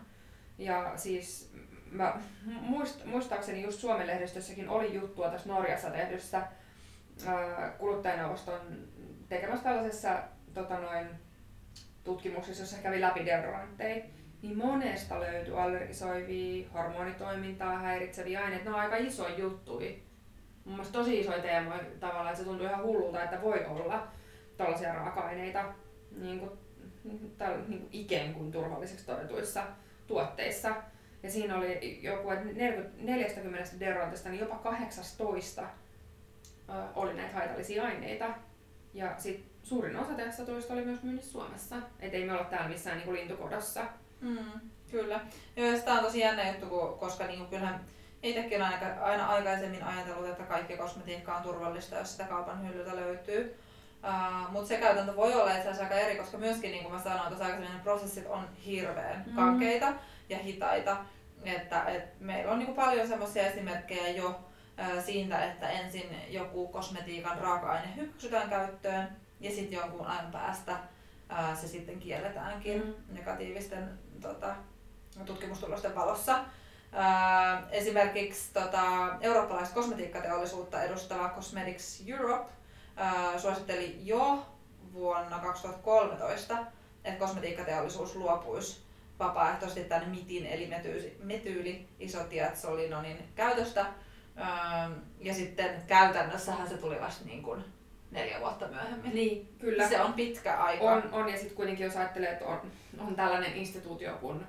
[0.58, 1.52] Ja siis
[1.92, 6.42] mä muist, muistaakseni just Suomen lehdistössäkin oli juttua tässä Norjassa tehdyssä
[7.78, 8.60] kuluttajaneuvoston
[9.30, 10.24] tekemässä tällaisessa
[10.54, 11.08] tota noin,
[12.04, 14.04] tutkimuksessa, jossa kävi läpi deodorantteja
[14.42, 18.66] niin monesta löytyy allergisoivia, hormonitoimintaa häiritseviä aineita.
[18.66, 19.80] Ne on aika iso juttu.
[20.66, 24.08] Mun mielestä tosi isoja teemoja tavallaan, että se tuntuu ihan hullulta, että voi olla
[24.58, 25.74] tällaisia raaka-aineita
[26.18, 26.52] niin kuin,
[27.04, 29.64] niin kuin ikään kuin turvalliseksi todetuissa
[30.08, 30.76] tuotteissa.
[31.24, 32.46] Ja siinä oli joku, että
[32.98, 35.64] 40 deodorantista niin jopa 18
[36.96, 38.26] oli näitä haitallisia aineita.
[38.94, 41.76] Ja sit suurin osa tästä toista oli myös myynnissä Suomessa.
[42.00, 43.82] Et ei me olla täällä missään niin lintukodossa.
[44.22, 45.20] Mm, kyllä.
[45.56, 47.86] Joo, sitä on tosi jännä juttu, koska niin kyllähän
[48.24, 53.56] itsekin aina, aina aikaisemmin ajatellut, että kaikki kosmetiikka on turvallista, jos sitä kaupan hyllyltä löytyy.
[54.04, 57.02] Uh, Mutta se käytäntö voi olla itse asiassa aika eri, koska myöskin niin kuin mä
[57.02, 59.36] sanoin tuossa aikaisemmin, prosessit on hirveän mm.
[59.36, 59.94] kankeita
[60.32, 60.98] ja hitaita.
[61.44, 67.38] Että, et meillä on niin paljon semmoisia esimerkkejä jo uh, siitä, että ensin joku kosmetiikan
[67.38, 69.08] raaka-aine hyväksytään käyttöön
[69.40, 70.78] ja sitten jonkun ajan päästä
[71.30, 73.16] ää, se sitten kielletäänkin mm.
[73.16, 74.56] negatiivisten tota,
[75.26, 76.40] tutkimustulosten valossa.
[76.92, 78.82] Ää, esimerkiksi tota,
[79.22, 82.52] eurooppalaista kosmetiikkateollisuutta edustava Cosmetics Europe
[82.96, 84.46] ää, suositteli jo
[84.94, 86.58] vuonna 2013,
[87.04, 88.82] että kosmetiikkateollisuus luopuisi
[89.22, 90.70] vapaaehtoisesti tänne mitin eli
[91.24, 93.86] metyyli isotiatsolinonin käytöstä.
[95.20, 97.64] Ja sitten käytännössähän se tuli vasta niin kuin
[98.12, 99.16] neljä vuotta myöhemmin.
[99.16, 99.90] Niin, kyllä.
[99.90, 100.84] Se on pitkä aika.
[100.84, 102.62] On, on ja sitten kuitenkin jos ajattelee, että on,
[103.00, 104.46] on tällainen instituutio kun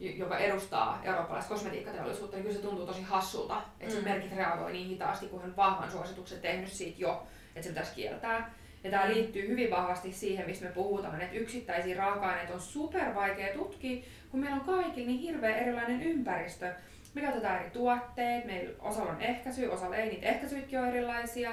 [0.00, 4.04] joka edustaa eurooppalaista kosmetiikkateollisuutta, niin kyllä se tuntuu tosi hassulta, että mm.
[4.04, 8.54] merkit reagoi niin hitaasti, kun on vahvan suosituksen tehnyt siitä jo, että se pitäisi kieltää.
[8.86, 13.54] Ja tämä liittyy hyvin vahvasti siihen, mistä me puhutaan, että yksittäisiä raaka-aineita on super vaikea
[13.54, 16.72] tutkia, kun meillä on kaikilla niin hirveän erilainen ympäristö.
[17.14, 21.50] Me käytetään eri tuotteet, meillä osalla on ehkäisy, osalla ei, niitä ehkäisytkin on erilaisia.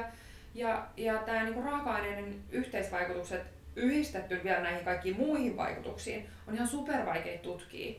[0.55, 3.41] Ja, ja tämä niinku raaka-aineiden yhteisvaikutukset
[3.75, 7.95] yhdistetty vielä näihin kaikkiin muihin vaikutuksiin on ihan super vaikea tutkia.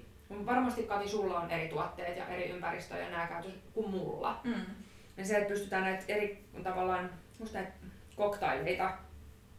[0.46, 4.40] Varmasti Kati, sulla on eri tuotteet ja eri ympäristöjä ja nämä käytös kuin mulla.
[4.44, 4.54] Mm.
[5.16, 7.10] Ja se, että pystytään näitä eri tavallaan
[7.52, 7.72] näitä
[8.16, 8.92] koktaileita,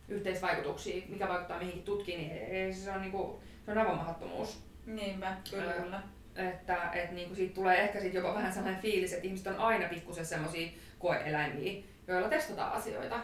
[0.08, 4.64] yhteisvaikutuksia, mikä vaikuttaa mihinkin tutkiin, niin se on, niinku, se on aivan mahdottomuus.
[4.86, 6.02] Niinpä, kyllä, kyllä.
[6.36, 9.90] Että et niinku siitä tulee ehkä sit jopa vähän sellainen fiilis, että ihmiset on aina
[9.90, 13.20] pikkusen semmoisia koeeläimiä, joilla testataan asioita.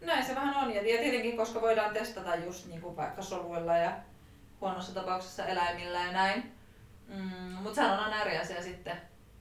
[0.00, 0.74] Näin se vähän on.
[0.74, 3.92] Ja tietenkin, koska voidaan testata just niin kuin vaikka soluilla ja
[4.60, 6.52] huonossa tapauksessa eläimillä ja näin.
[7.08, 8.96] Mm, Mutta sehän on aina eri asia sitten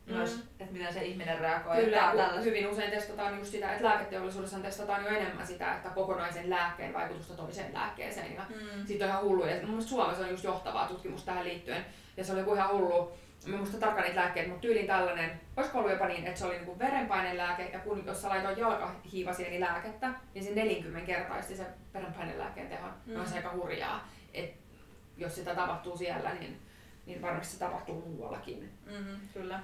[0.06, 0.14] mm.
[0.14, 1.84] myös, että miten se ihminen reagoi.
[1.84, 2.42] Kyllä, tällä...
[2.42, 7.34] hyvin usein testataan just sitä, että lääketeollisuudessa testataan jo enemmän sitä, että kokonaisen lääkkeen vaikutusta
[7.34, 8.36] toiseen lääkkeeseen.
[8.36, 8.86] Ja mm.
[8.86, 9.46] sitten on ihan hullu.
[9.46, 11.86] Ja mun mielestä Suomessa on just johtavaa tutkimusta tähän liittyen.
[12.18, 13.14] Ja se oli joku ihan hullu
[13.52, 16.56] mä muista tarkkaan niitä lääkkeitä, mutta tyylin tällainen, olisiko ollut jopa niin, että se oli
[16.56, 22.70] niinku verenpainelääke, ja kun jos sä laitoit jalkahiivasieni lääkettä, niin se 40 kertaisti se verenpainelääkkeen
[22.70, 22.92] tehon.
[23.06, 23.20] Mm.
[23.20, 24.58] On se aika hurjaa, että
[25.18, 26.60] jos sitä tapahtuu siellä, niin,
[27.06, 28.72] niin varmasti se tapahtuu muuallakin.
[28.86, 29.60] Mm, kyllä.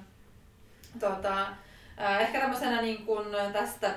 [0.99, 1.41] Tota,
[2.02, 3.93] äh, ehkä tämmöisenä niin kun tästä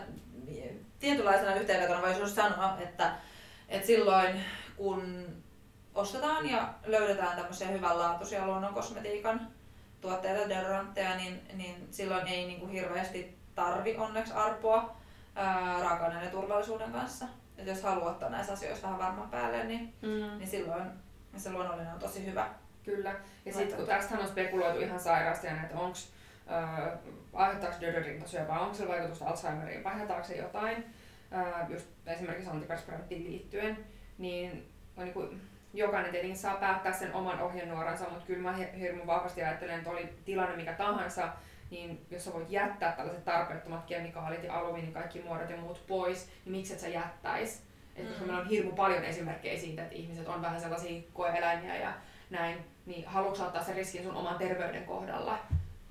[0.98, 3.12] tietynlaisena yhteenvetona voisi sanoa, että,
[3.68, 4.44] että silloin
[4.76, 5.26] kun
[5.94, 9.48] ostetaan ja löydetään tämmöisiä hyvänlaatuisia luonnonkosmetiikan
[10.00, 14.96] tuotteita, deodorantteja, niin, niin silloin ei niin kuin hirveästi tarvi onneksi arpoa
[15.80, 17.26] raaka-aineiden turvallisuuden kanssa.
[17.58, 20.38] Et jos haluaa ottaa näissä asioissa vähän varmaan päälle, niin, mm.
[20.38, 20.84] niin silloin
[21.36, 22.48] se luonnollinen on tosi hyvä.
[22.84, 23.14] Kyllä.
[23.44, 25.98] Ja sitten kun tästä on spekuloitu ihan sairaasti, että onko
[26.52, 26.98] äh,
[27.32, 30.84] aiheuttaako deodorintasyöpää, onko se vaikutusta Alzheimeriin, vaihetaanko se jotain,
[31.32, 33.84] äh, just esimerkiksi antiperspiranttiin liittyen,
[34.18, 35.40] niin on niin kuin,
[35.74, 40.08] jokainen tietenkin saa päättää sen oman ohjenuoransa, mutta kyllä mä hirmu vahvasti ajattelen, että oli
[40.24, 41.28] tilanne mikä tahansa,
[41.70, 46.30] niin jos sä voit jättää tällaiset tarpeettomat kemikaalit ja alumiinin kaikki muodot ja muut pois,
[46.44, 47.62] niin miksi et sä jättäis?
[47.96, 48.26] Et koska mm.
[48.26, 51.92] meillä on hirmu paljon esimerkkejä siitä, että ihmiset on vähän sellaisia koeeläimiä ja
[52.30, 55.38] näin, niin haluatko ottaa sen riskin sun oman terveyden kohdalla?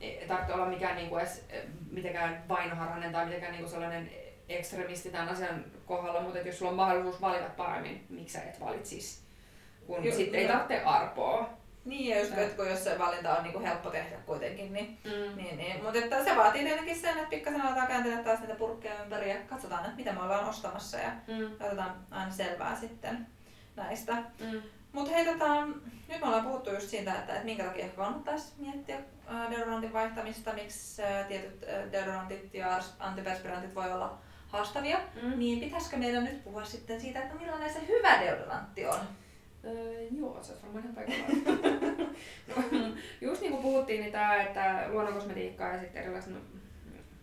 [0.01, 4.11] Ei tarvitse olla mikään niinku edes eh, mitenkään vainoharhainen tai mitenkään niinku sellainen
[4.49, 9.21] ekstremisti tämän asian kohdalla, mutta jos sulla on mahdollisuus valita paremmin, miksi sä et valitsisi?
[9.87, 11.49] kun Ju, sitten ei tarvitse arpoa.
[11.85, 14.97] Niin, ja just, että kun jos se valinta on niin kuin helppo tehdä kuitenkin, niin,
[15.03, 15.37] mm.
[15.37, 15.83] niin, niin.
[15.83, 19.35] mutta että se vaatii tietenkin sen, että pikkasen aletaan kääntää taas niitä purkkeja ympäri ja
[19.49, 21.65] katsotaan, että mitä me ollaan ostamassa ja mm.
[21.65, 23.27] otetaan aina selvää sitten
[23.75, 24.13] näistä.
[24.39, 24.61] Mm.
[24.91, 28.97] Mutta hei, tota, nyt me ollaan puhuttu just siitä, että, että minkä takia kannattaisi miettiä
[29.51, 35.39] deodorantin vaihtamista, miksi tietyt deodorantit ja antiperspirantit voi olla haastavia, mm.
[35.39, 38.99] niin pitäisikö meidän nyt puhua sitten siitä, että millainen se hyvä deodorantti on?
[39.65, 42.15] Öö, joo, se olisi varmaan ihan paikallaan.
[42.47, 42.79] no,
[43.27, 46.39] just niin kuin puhuttiin, niin tämä, että luonnonkosmetiikkaa ja sitten erilaiset no,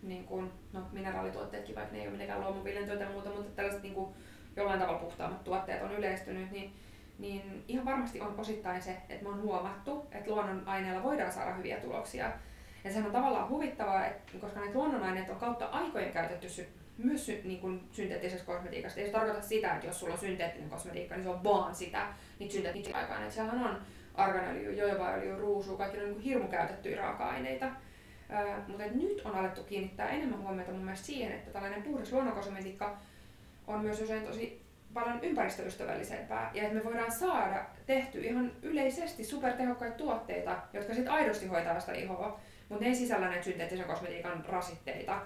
[0.03, 3.95] niin kuin, no, mineraalituotteetkin, vaikka ne ei ole mitenkään luomuviljentyötä ja muuta, mutta tällaiset niin
[3.95, 4.15] kuin,
[4.57, 6.73] jollain tavalla puhtaammat tuotteet on yleistynyt, niin,
[7.19, 11.77] niin ihan varmasti on osittain se, että me on huomattu, että luonnonaineilla voidaan saada hyviä
[11.77, 12.33] tuloksia.
[12.85, 16.47] Ja sehän on tavallaan huvittavaa, että koska näitä luonnonaineita on kautta aikojen käytetty
[16.99, 19.01] myös sy, niin kuin synteettisessä kosmetiikassa.
[19.01, 22.07] Ei se tarkoita sitä, että jos sulla on synteettinen kosmetiikka, niin se on vaan sitä,
[22.39, 23.31] niitä synteettisiä aikaa.
[23.31, 23.79] Sehän on
[24.15, 27.67] arganöljy, jojobaöljy, ruusu, kaikki ne on niin hirmu käytettyjä raaka-aineita.
[28.31, 32.97] Öö, mutta nyt on alettu kiinnittää enemmän huomiota mun mielestä siihen, että tällainen puhdas luonnonkosmetiikka
[33.67, 39.97] on myös usein tosi paljon ympäristöystävällisempää ja että me voidaan saada tehty ihan yleisesti supertehokkaita
[39.97, 45.21] tuotteita, jotka sitten aidosti hoitaa sitä ihoa, mutta ne ei sisällä näitä synteettisen kosmetiikan rasitteita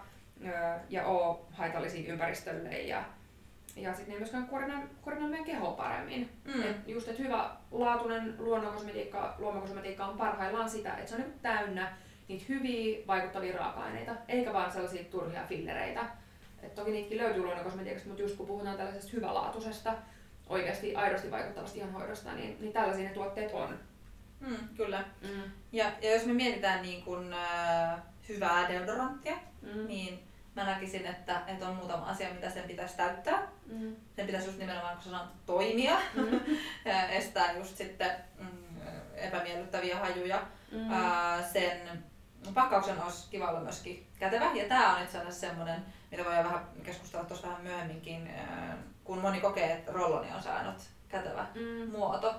[0.88, 3.04] ja ole haitallisia ympäristölle ja,
[3.76, 4.48] ja sitten ne myöskään
[5.02, 6.30] korjaa meidän kehoa paremmin.
[6.44, 6.62] Mm.
[6.62, 11.96] Et just, että hyvä laatuinen luonnonkosmetiikka, luomakosmetiikka on parhaillaan sitä, että se on niin täynnä
[12.28, 16.06] niitä hyviä vaikuttavia raaka-aineita, eikä vaan sellaisia turhia fillereitä.
[16.62, 19.94] Et toki niitäkin löytyy luonnonkosmetiikasta, mutta just kun puhutaan tällaisesta hyvälaatuisesta,
[20.46, 23.78] oikeasti aidosti vaikuttavasta ihanhoidosta, niin, niin tällaisia ne tuotteet on.
[24.40, 25.04] Mm, kyllä.
[25.22, 25.42] Mm.
[25.72, 27.98] Ja, ja jos me mietitään niin kun, äh,
[28.28, 29.86] hyvää deodoranttia, mm.
[29.86, 30.22] niin
[30.56, 33.48] mä näkisin, että, että on muutama asia, mitä sen pitäisi täyttää.
[33.66, 33.96] Mm.
[34.16, 36.40] Sen pitäisi just nimenomaan, kun sanotaan, toimia, mm.
[37.18, 38.80] estää just sitten mm,
[39.14, 40.42] epämiellyttäviä hajuja.
[40.72, 40.90] Mm.
[40.90, 42.04] Ää, sen
[42.54, 44.50] pakkauksen olisi kiva olla myöskin kätevä.
[44.54, 48.30] Ja tämä on itse asiassa semmoinen, mitä voidaan vähän keskustella tuossa vähän myöhemminkin,
[49.04, 50.76] kun moni kokee, että rolloni on se ainut
[51.08, 51.90] kätevä mm.
[51.90, 52.34] muoto.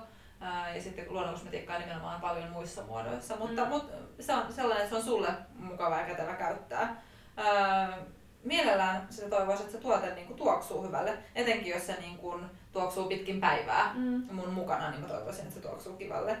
[0.74, 3.70] ja sitten luonnonkosmetiikkaa nimenomaan paljon muissa muodoissa, mutta, mm.
[3.70, 7.02] mutta se on sellainen, että se on sulle mukava ja kätevä käyttää.
[7.38, 7.96] Öö,
[8.44, 12.44] mielellään sitä toivoisi, että se tuote niin kuin, tuoksuu hyvälle, etenkin jos se niin kuin,
[12.72, 14.26] tuoksuu pitkin päivää mm.
[14.32, 16.36] mun mukana, niin mä toivoisin, että se tuoksuu kivalle.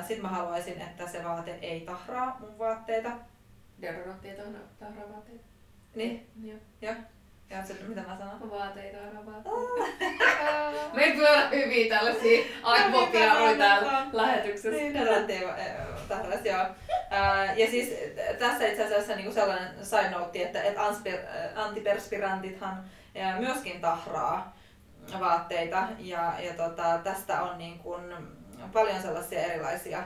[0.00, 3.10] Sitten mä haluaisin, että se vaate ei tahraa mun vaatteita.
[3.82, 4.36] Deodorantti ei
[4.78, 5.55] tahraa vaatteita.
[5.96, 6.30] Niin?
[6.42, 6.58] Joo.
[6.82, 6.94] Joo.
[7.50, 8.50] Ja se, mitä mä sanon?
[8.50, 9.50] Vaateita, vaateita.
[10.94, 14.70] Meillä tulee olla hyviä tällaisia aivopiaroja täällä lähetyksessä.
[14.70, 14.92] Niin,
[16.08, 16.66] tahras, joo.
[17.56, 17.88] Ja siis
[18.38, 20.80] tässä itse asiassa niinku sellainen side note, että, että
[21.54, 22.84] antiperspirantithan
[23.38, 24.56] myöskin tahraa
[25.20, 28.02] vaatteita ja, ja tota, tästä on niin kuin
[28.72, 30.02] paljon sellaisia erilaisia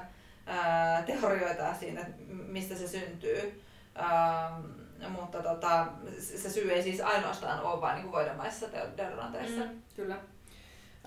[0.47, 3.63] ää, teorioita siitä, mistä se syntyy.
[3.95, 4.61] Ää,
[5.09, 5.87] mutta tota,
[6.19, 9.61] se syy ei siis ainoastaan ole vain niin voidemaisissa deodoranteissa.
[9.61, 10.17] Mm, kyllä.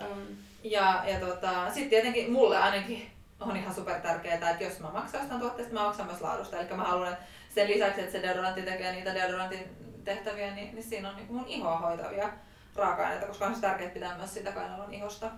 [0.01, 0.27] Um.
[0.63, 5.19] Ja, ja tota, sitten tietenkin mulle ainakin on ihan super tärkeää, että jos mä maksan
[5.19, 6.59] jostain tuotteesta, mä maksan myös laadusta.
[6.59, 7.25] Eli mä haluan, että
[7.55, 9.69] sen lisäksi, että se deodorantti tekee niitä deodorantin
[10.03, 12.29] tehtäviä, niin, niin siinä on niin mun ihoa hoitavia
[12.75, 15.31] raaka-aineita, koska on se tärkeää pitää myös sitä kainalon ihosta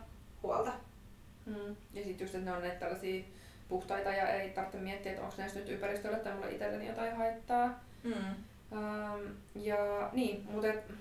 [0.44, 0.72] huolta.
[1.46, 1.76] Mm.
[1.94, 3.24] Ja sitten just, että ne on ne tällaisia
[3.70, 7.80] puhtaita ja ei tarvitse miettiä, että onko näistä nyt ympäristölle tai mulle itselleni jotain haittaa.
[8.06, 8.36] Mm.
[8.72, 10.91] Um, ja niin, mutta et,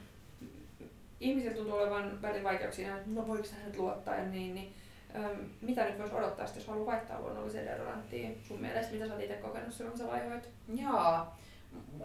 [1.20, 4.74] ihmisillä tuntuu olevan välillä vaikeuksia, että no voiko tähän nyt luottaa ja niin, niin
[5.14, 8.42] um, mitä nyt voisi odottaa, jos haluaa vaihtaa luonnolliseen deodoranttiin?
[8.48, 10.48] Sun mielestä, mitä sä oot itse kokenut silloin, kun sä vaihoit?
[10.68, 11.26] Joo.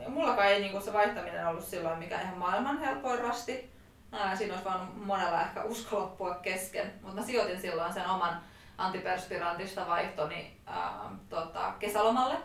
[0.08, 3.70] Mullakaan ei niinku se vaihtaminen ollut silloin mikä ihan maailman helpoin rasti.
[4.12, 8.42] Ää, siinä olisi vaan monella ehkä usko loppua kesken, mutta mä sijoitin silloin sen oman
[8.78, 12.36] antiperspirantista vaihtoni ää, tota, kesälomalle.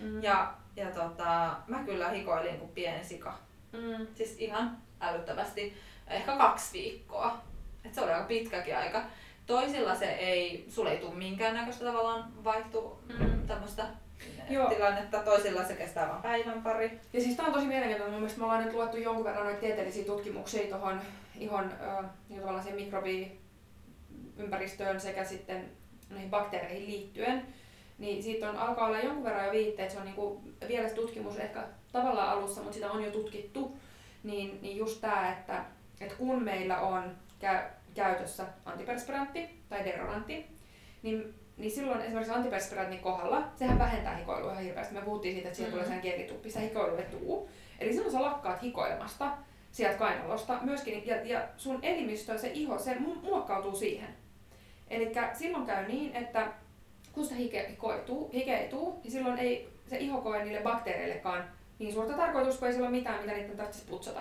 [0.00, 0.22] Mm.
[0.22, 3.38] Ja, ja tota, mä kyllä hikoilin kuin pieni sika.
[3.72, 4.06] Mm.
[4.14, 5.76] Siis ihan älyttävästi.
[6.08, 7.38] Ehkä kaksi viikkoa.
[7.84, 9.02] Et se oli aika pitkäkin aika.
[9.46, 13.46] Toisilla se ei, sulle ei tule minkäännäköistä tavallaan vaihtu mm.
[13.46, 13.86] tämmöistä
[14.50, 14.68] Joo.
[14.68, 17.00] tilannetta, toisilla se kestää vain päivän pari.
[17.12, 19.60] Ja siis tämä on tosi mielenkiintoista, mun mielestä me ollaan nyt luettu jonkun verran noita
[19.60, 21.00] tieteellisiä tutkimuksia tuohon
[21.38, 21.70] ihon äh,
[22.28, 25.70] niin tavallaan siihen mikrobiympäristöön sekä sitten
[26.10, 27.46] noihin bakteereihin liittyen.
[27.98, 31.38] Niin siitä on, alkaa olla jonkun verran jo viitteet, se on niinku vielä se tutkimus
[31.38, 33.76] ehkä tavallaan alussa, mutta sitä on jo tutkittu.
[34.22, 35.64] Niin, niin just tämä, että,
[36.00, 37.58] että kun meillä on käy,
[37.94, 40.46] käytössä antiperspirantti tai deodorantti,
[41.02, 44.94] niin niin silloin esimerkiksi antiperspirantin kohdalla, sehän vähentää hikoilua ihan hirveästi.
[44.94, 45.84] Me puhuttiin siitä, että siitä mm-hmm.
[45.84, 47.48] tulee sen kielituppi, sitä hikoilu ei tuu.
[47.78, 49.36] Eli silloin sä lakkaat hikoilemasta
[49.72, 54.08] sieltä kainalosta myöskin, ja, ja sun elimistö, se iho, se muokkautuu siihen.
[54.88, 56.52] Eli silloin käy niin, että
[57.14, 61.44] kun sitä hike, hikoituu, hikeituu, niin silloin ei se iho koe niille bakteereillekaan
[61.78, 64.20] niin suurta tarkoitus, kun ei sillä ole mitään, mitä niiden tarvitsisi putsata.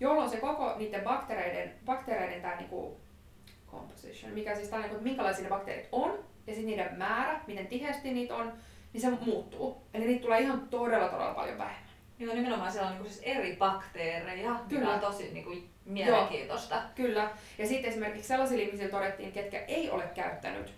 [0.00, 2.96] Jolloin se koko niiden bakteereiden, bakteereiden tämä niinku
[3.70, 6.10] composition, mikä siis tää, niinku, minkälaisia ne bakteerit on,
[6.46, 8.52] ja sitten niiden määrä, miten tiheästi niitä on,
[8.92, 9.82] niin se muuttuu.
[9.94, 11.84] Eli niitä tulee ihan todella todella paljon vähemmän.
[12.18, 14.90] Joo, nimenomaan siellä on niinku siis eri bakteereja, Kyllä.
[14.90, 15.52] on tosi niinku
[15.84, 16.74] mielenkiintoista.
[16.74, 17.30] Joo, kyllä.
[17.58, 20.74] Ja sitten esimerkiksi sellaisilla ihmisillä todettiin, ketkä ei ole käyttänyt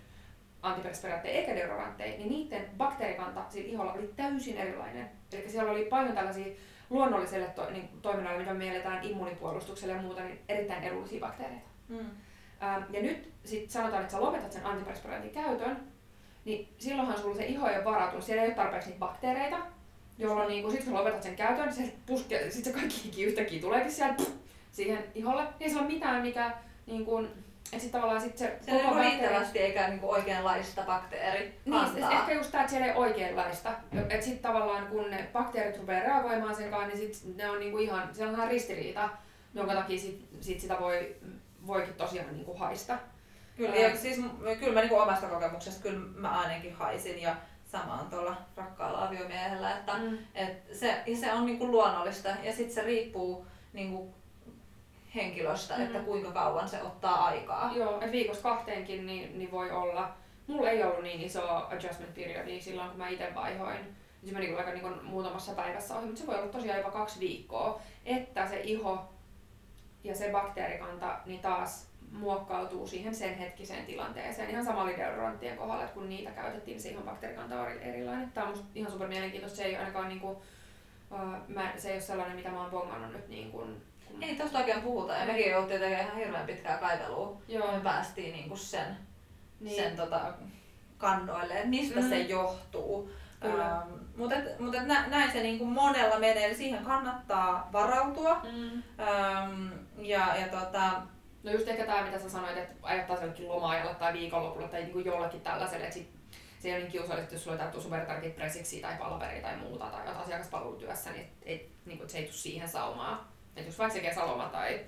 [0.67, 5.09] antiperspirantteja eikä deodorantteja, niin niiden bakteerikanta sillä iholla oli täysin erilainen.
[5.33, 6.55] Eli siellä oli paljon tällaisia
[6.89, 11.67] luonnolliselle to, niin, toiminnalle, mitä me mielletään immunipuolustukselle ja muuta, niin erittäin edullisia bakteereita.
[11.89, 11.99] Mm.
[12.63, 15.79] Ähm, ja nyt sit sanotaan, että sä lopetat sen antiperspirantin käytön,
[16.45, 19.57] niin silloinhan sulla se iho ei ole varautunut, siellä ei ole tarpeeksi niitä bakteereita,
[20.17, 23.61] jolloin niin kun, sit kun lopetat sen käytön, se puske, sit se kaikki hiki yhtäkkiä
[23.61, 24.23] tuleekin sieltä
[24.71, 25.43] siihen iholle.
[25.59, 26.51] Ei se ole mitään, mikä
[26.85, 27.29] niin kun,
[27.73, 29.09] et sit tavallaan sit se, se koko bakteeri...
[29.09, 33.69] riittävästi eikä niinku oikeanlaista bakteeri Niin, siis ehkä just tää, että siellä ei oikeanlaista.
[33.91, 34.05] Mm.
[34.09, 37.77] Et sit tavallaan kun ne bakteerit rupeaa reagoimaan sen kanssa, niin sit ne on niinku
[37.77, 39.09] ihan, se on ihan ristiriita,
[39.53, 41.15] jonka takia sit, sit sitä voi
[41.67, 42.97] voikin tosiaan niin kuin haista.
[43.57, 44.21] Kyllä, ja siis
[44.59, 49.07] kyllä mä niin kuin omasta kokemuksesta kyllä mä ainakin haisin ja sama on tuolla rakkaalla
[49.07, 50.17] aviomiehellä, että mm.
[50.35, 54.13] et se, ja se on niin kuin luonnollista ja sitten se riippuu niin kuin
[55.15, 55.83] henkilöstä, mm.
[55.83, 57.71] että kuinka kauan se ottaa aikaa.
[57.75, 60.11] Joo, että viikosta kahteenkin niin, niin voi olla.
[60.47, 63.95] Mulla ei ollut niin iso adjustment periodi silloin, kun mä itse vaihoin.
[64.25, 67.19] Se meni aika niin kuin muutamassa päivässä ohi, mutta se voi olla tosiaan jopa kaksi
[67.19, 69.09] viikkoa, että se iho
[70.03, 74.49] ja se bakteerikanta niin taas muokkautuu siihen sen hetkiseen tilanteeseen.
[74.49, 78.31] Ihan sama oli deodoranttien kohdalla, että kun niitä käytettiin, niin se ihan bakteerikanta on erilainen.
[78.31, 79.57] Tämä on musta ihan super mielenkiintoista.
[79.57, 80.37] Se ei ainakaan niin kuin,
[81.11, 83.81] uh, mä, se ei ole sellainen, mitä mä oon bongannut nyt niin kuin.
[84.21, 87.41] Ei tosta oikein puhuta ja mekin jouttiin tekemään ihan hirveän pitkää kaivelua.
[87.47, 87.71] Joo.
[87.71, 88.97] Me päästiin niin kuin sen,
[89.59, 89.75] niin.
[89.75, 90.33] sen tota,
[90.97, 92.09] kannoille, että mistä mm.
[92.09, 93.11] se johtuu.
[93.45, 98.41] Ähm, mutta mut nä, näin se niinku monella menee, eli siihen kannattaa varautua.
[98.43, 98.83] Mm.
[98.99, 99.67] Ähm,
[99.97, 101.01] ja, ja tota,
[101.43, 104.99] No just ehkä tämä, mitä sä sanoit, että ajattaa jollekin loma-ajalla tai viikonlopulla tai niinku
[104.99, 106.09] jollekin tällaiselle, että sit
[106.59, 110.07] se ei ole niin kiusallista, jos sulla täytyy supertarkit presiksi tai palveri tai muuta tai
[110.07, 113.27] asiakaspalvelutyössä, niin et, et, niin kuin, se ei tule siihen saumaan.
[113.57, 114.85] Että jos vaikka se kesäloma tai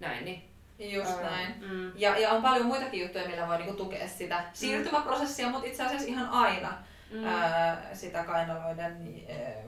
[0.00, 1.54] näin, niin Just Ää, näin.
[1.70, 1.92] Mm.
[1.94, 6.08] Ja, ja on paljon muitakin juttuja, millä voi niinku tukea sitä siirtymäprosessia, mutta itse asiassa
[6.08, 6.72] ihan aina
[7.10, 7.24] mm.
[7.24, 9.62] ää, sitä kainaloiden ää,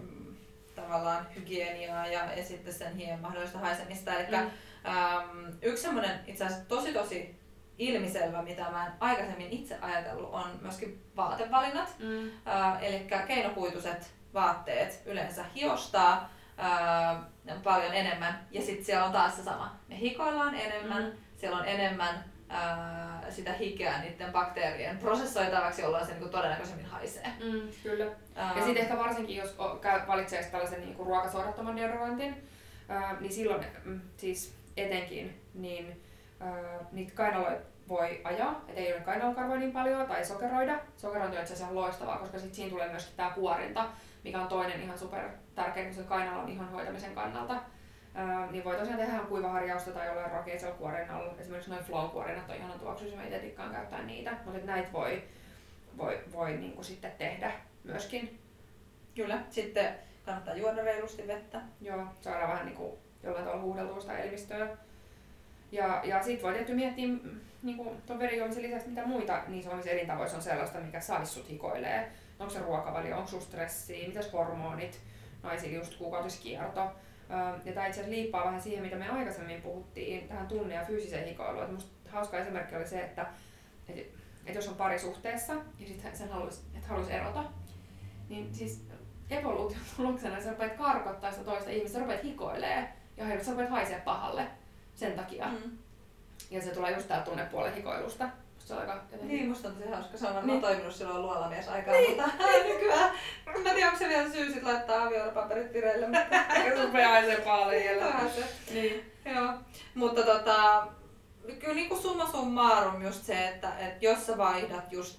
[0.76, 4.14] tavallaan hygieniaa ja, ja sitten sen hien mahdollista haisemista.
[4.14, 4.36] Eli mm.
[4.36, 7.38] äm, yksi semmoinen itse asiassa tosi tosi
[7.78, 11.96] ilmiselvä, mitä mä en aikaisemmin itse ajatellut, on myöskin vaatevalinnat.
[11.98, 12.30] Mm.
[12.46, 17.16] Äh, eli keinokuituiset vaatteet yleensä hiostaa äh,
[17.62, 19.76] paljon enemmän ja sitten siellä on taas se sama.
[19.88, 21.12] Me hikoillaan enemmän, mm.
[21.36, 27.26] siellä on enemmän ää, sitä hikeä niiden bakteerien prosessoitavaksi, jolloin se niinku todennäköisemmin haisee.
[27.44, 28.06] Mm, kyllä.
[28.34, 29.56] Ää, Ja sitten ehkä varsinkin, jos
[30.08, 32.48] valitsee tällaisen niin ruokasuodattoman deodorantin,
[32.88, 36.02] ää, niin silloin mm, siis etenkin, niin
[36.40, 40.78] ää, niitä kainaloita voi ajaa, että ei ole kainalokarvoja niin paljon tai sokeroida.
[40.96, 43.86] Sokerointi on itse asiassa loistavaa, koska sit siinä tulee myöskin tämä kuorinta,
[44.28, 47.62] mikä on toinen ihan super tärkeä kainalon ihon hoitamisen kannalta.
[48.14, 51.34] Ää, niin voi tosiaan tehdä ihan kuivaharjausta tai jollain rakeisella kuorinnalla.
[51.38, 54.36] Esimerkiksi noin flow-kuorinnat on ihanan tuoksuisia, mä itse tikkaan käyttää niitä.
[54.44, 55.22] Mutta näitä voi,
[55.98, 57.52] voi, voi niin kuin sitten tehdä
[57.84, 58.38] myöskin.
[59.14, 59.38] Kyllä.
[59.50, 61.60] Sitten kannattaa juoda reilusti vettä.
[61.80, 64.68] Joo, saadaan vähän niin kuin jollain tavalla huudeltua sitä elimistöä.
[65.72, 69.90] Ja, ja sitten voi tietysti miettiä mm, niin tuon verijuomisen lisäksi, mitä muita niissä omissa
[69.90, 72.12] elintavoissa on sellaista, mikä saisi sut hikoilee.
[72.38, 75.00] Onko se ruokavalio, onko sun stressiä, mitäs hormonit,
[75.42, 76.80] naisilla just kuukautiskierto.
[77.64, 81.28] Ja tämä itse asiassa liippaa vähän siihen, mitä me aikaisemmin puhuttiin, tähän tunne- ja fyysiseen
[81.28, 81.64] hikoiluun.
[81.64, 83.26] Et musta hauska esimerkki oli se, että
[83.88, 84.06] et,
[84.46, 87.44] et jos on parisuhteessa ja sitten sen haluaisi, että haluaisi erota,
[88.28, 88.88] niin siis
[89.30, 94.00] evoluution tuloksena sä rupeat karkottaa sitä toista ihmistä, sä rupeat hikoilee ja sä rupeat haisee
[94.00, 94.46] pahalle
[94.94, 95.48] sen takia.
[95.48, 95.78] Mm.
[96.50, 98.28] Ja se tulee just tää tunnepuolen hikoilusta.
[98.58, 99.28] Se on aika jotenkin...
[99.28, 100.18] Niin, musta on tosi hauska.
[100.18, 100.60] Se on varmaan Niin.
[100.60, 102.28] toiminut silloin luolamies aikaa, mutta
[102.68, 103.10] nykyään,
[103.46, 107.44] mä tiedä, onko se vielä syy sit laittaa avioeropaperit vireille, mutta Eikä rupea haisee
[108.00, 108.44] vähän se.
[108.74, 109.12] Niin.
[109.34, 109.52] Joo,
[109.94, 110.86] mutta tota,
[111.58, 115.18] kyllä niin kuin summa summarum just se, että, että jos sä vaihdat just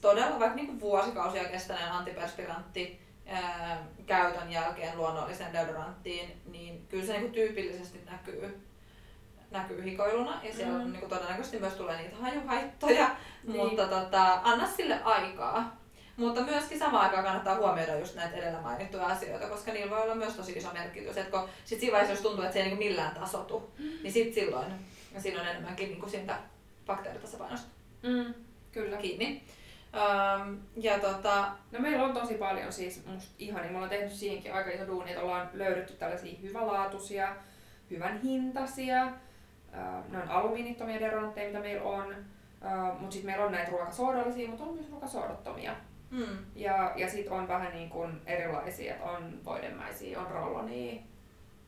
[0.00, 7.12] todella vaikka niin kuin vuosikausia kestäneen antiperspirantti ää, käytön jälkeen luonnolliseen deodoranttiin, niin kyllä se
[7.12, 8.60] niin kuin tyypillisesti näkyy,
[9.54, 10.84] näkyy hikoiluna ja siellä Mm.
[10.86, 10.92] mm.
[10.92, 13.10] niin todennäköisesti myös tulee niitä hajuhaittoja,
[13.44, 13.56] Niin.
[13.56, 15.76] mutta tota, anna sille aikaa.
[16.16, 20.14] Mutta myöskin samaan aikaan kannattaa huomioida just näitä edellä mainittuja asioita, koska niillä voi olla
[20.14, 21.16] myös tosi iso merkitys.
[21.16, 23.70] Et kun sit siinä vaiheessa, jos tuntuu, että se ei niinku millään tasotu,
[24.02, 24.72] niin sit silloin
[25.18, 26.36] siinä on enemmänkin niinku siitä
[26.86, 27.66] bakteeritasapainosta
[28.02, 28.34] Mm,
[28.72, 28.96] kyllä.
[28.96, 29.42] kiinni.
[30.46, 33.70] Öm, ja tota, No meillä on tosi paljon siis musta ihania.
[33.70, 37.36] Me ollaan tehnyt siihenkin aika iso duuni, että ollaan löydetty tällaisia hyvälaatuisia,
[37.90, 39.10] hyvän hintaisia.
[39.74, 42.14] Ää, Ne on alumiinittomia deodorantteja, mitä meillä on.
[42.98, 45.74] Mutta sitten meillä on näitä ruokasoodallisia, mutta on myös ruokasoodottomia.
[46.10, 51.02] mm, Ja, ja sitten on vähän niin kuin erilaisia, että on voidemäisiä, on rollonia,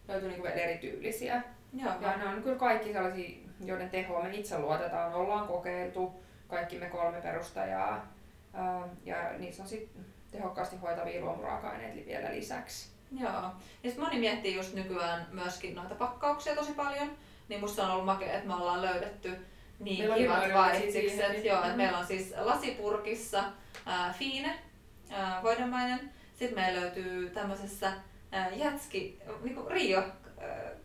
[0.08, 1.42] löytyy niin kuin vielä erityylisiä.
[1.72, 6.12] joo, Ja ne on kyllä kaikki sellaisia, joiden tehoa me itse luotetaan, ollaan kokeiltu,
[6.48, 8.06] kaikki me kolme perustajaa.
[8.54, 12.90] Ää, Ja niissä on sitten tehokkaasti hoitavia luomuraaka-aineita vielä lisäksi.
[13.20, 13.30] Joo.
[13.82, 17.10] Ja sit moni miettii just nykyään myöskin noita pakkauksia tosi paljon.
[17.48, 19.46] Niin musta on ollut makea, että me ollaan löydetty
[19.80, 21.02] niin Meillä kivat vaihtikset.
[21.02, 21.44] siihenkin.
[21.44, 21.76] Joo, että Mm.
[21.76, 23.44] meillä on siis lasipurkissa
[23.86, 24.58] ää, fiine,
[25.10, 26.12] ää, voidemainen.
[26.34, 27.92] Sitten meillä löytyy tämmöisessä
[28.32, 30.06] ää, jätski, niinku Rio ää,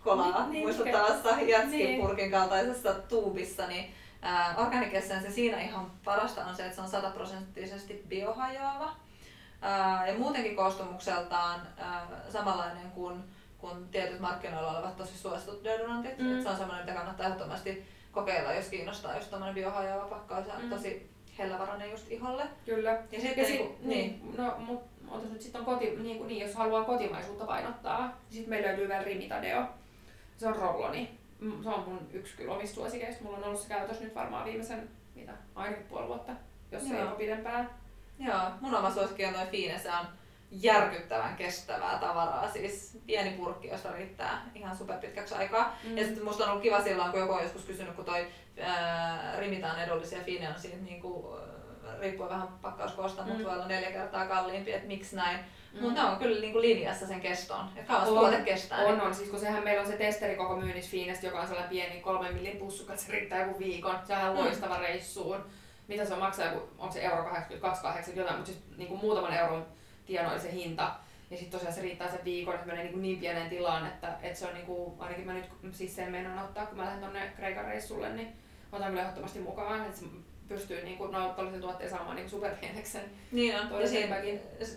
[0.04, 2.32] kolaa Niin, niin, muistuttavassa jätskipurkin Niin.
[2.32, 8.04] kaltaisessa tuubissa, niin ää, Organic Essence, siinä ihan parasta on se, että se on sataprosenttisesti
[8.08, 8.96] biohajoava.
[9.62, 13.24] Ää, ja muutenkin koostumukseltaan ää, samanlainen kuin,
[13.62, 16.18] kuin tietyt markkinoilla olevat tosi suositut deodorantit.
[16.18, 16.36] Mm.
[16.38, 20.54] Et se on semmoinen, mitä kannattaa ehdottomasti kokeilla, jos kiinnostaa just tämmöinen biohajoava pakkaus ja
[20.64, 20.70] Mm.
[20.70, 22.44] tosi hellävarainen just iholle.
[22.66, 22.90] Kyllä.
[23.12, 24.34] Ja sitten Ja niinku, sit, niin.
[24.38, 28.14] No, mut ootas nyt sit on koti, niin, kuin, niin, jos haluaa kotimaisuutta painottaa, niin
[28.30, 29.66] sitten meillä löytyy vielä Rimitadeo.
[30.38, 31.18] Se on rolloni.
[31.40, 33.24] Mm, Se on mun yksi kyllä omista suosikeista.
[33.24, 36.32] Mulla on ollut se käytös nyt varmaan viimeisen, mitä, ainakin puoli vuotta,
[36.72, 37.00] jos ei Joo.
[37.02, 37.70] jopa pidempään.
[38.20, 40.06] Joo, mun oma suosikki on toi Fine, se on
[40.52, 45.76] järkyttävän kestävää tavaraa, siis pieni purkki, josta riittää ihan superpitkäksi aikaa.
[45.84, 45.98] Mm.
[45.98, 48.28] Ja sitten musta on ollut kiva silloin, kun joku on joskus kysynyt, kun toi
[48.62, 51.36] ää, Rimitaan edullisia Fine on siitä niinku,
[51.86, 53.44] ää, riippuen vähän pakkauskoosta, mutta Mm.
[53.46, 55.40] voi olla neljä kertaa kalliimpi, että miksi näin.
[55.74, 55.82] Mm.
[55.82, 58.78] Mutta ne on kyllä niinku linjassa sen keston, että kauan tuote kestää.
[58.80, 59.16] On, niin- on.
[59.16, 62.34] Siis kun sehän meillä on se testeri koko myynnissä Fiinesta, joka on sellainen pieni kolmen
[62.34, 63.96] millin pussukat, se riittää joku viikon.
[64.08, 64.44] Se on Mm.
[64.44, 65.46] loistava reissuun.
[65.88, 69.34] Mitä se on maksaa, onko se euro 82, 80 jotain, mutta siis niin kuin muutaman
[69.34, 69.66] euron
[70.12, 70.96] tienoilla se hinta.
[71.30, 74.40] Ja sitten tosiaan se riittää sen viikon, että menee niin, niin pieneen tilaan, että, että
[74.40, 77.32] se on niin kuin, ainakin mä nyt siis sen meinaan ottaa, kun mä lähden tonne
[77.36, 78.34] Kreikan reissulle, niin
[78.72, 80.06] otan kyllä ehdottomasti mukaan, että se
[80.48, 83.02] pystyy niin kuin, no, tuotteen saamaan niin superpieneksi sen.
[83.32, 83.82] Niin on.
[83.82, 84.16] Ja siinä,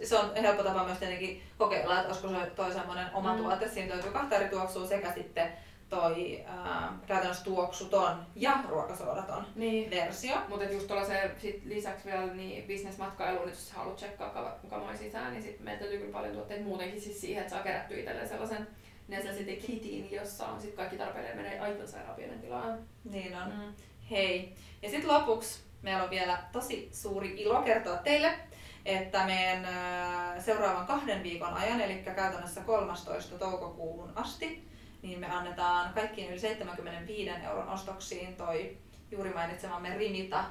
[0.04, 3.38] se on helppo tapa myös tietenkin kokeilla, että olisiko se toi semmoinen oma mm.
[3.38, 3.68] tuote.
[3.68, 5.52] Siinä löytyy kahta eri tuoksua sekä sitten
[5.94, 9.90] toi ää, käytännössä tuoksuton ja ruokasoodaton Niin.
[9.90, 10.36] versio.
[10.48, 15.32] Mutta just tuollaisen sit lisäksi vielä niin bisnesmatkailuun, että jos haluat tsekkaa ka- kamoin sisään,
[15.32, 18.66] niin sit meiltä löytyy kyllä paljon tuotteita muutenkin siis siihen, että saa kerättyä itselleen sellaisen
[19.08, 22.78] Necessity Kitin, jossa on sit kaikki tarpeellinen menee aivan sairaan pienen tilaan.
[23.04, 23.48] Niin on.
[23.48, 23.72] Mm.
[24.10, 24.54] Hei.
[24.82, 28.34] Ja sitten lopuksi meillä on vielä tosi suuri ilo kertoa teille,
[28.84, 33.38] että meidän ää, seuraavan kahden viikon ajan, eli käytännössä 13.
[33.38, 34.68] toukokuun asti,
[35.04, 38.78] niin me annetaan kaikkiin yli 75 euron ostoksiin toi
[39.10, 40.44] juuri mainitsemamme Rimita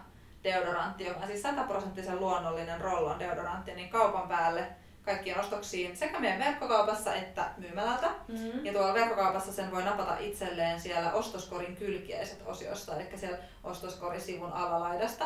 [0.43, 4.67] deodorantti, joka on siis sataprosenttisen luonnollinen rollon deodorantti, niin kaupan päälle
[5.03, 8.09] kaikkiin ostoksiin sekä meidän verkkokaupassa että myymälältä.
[8.27, 8.65] Mm-hmm.
[8.65, 15.25] Ja tuolla verkkokaupassa sen voi napata itselleen siellä ostoskorin kylkiäiset osiosta, eli siellä ostoskorisivun alalaidasta.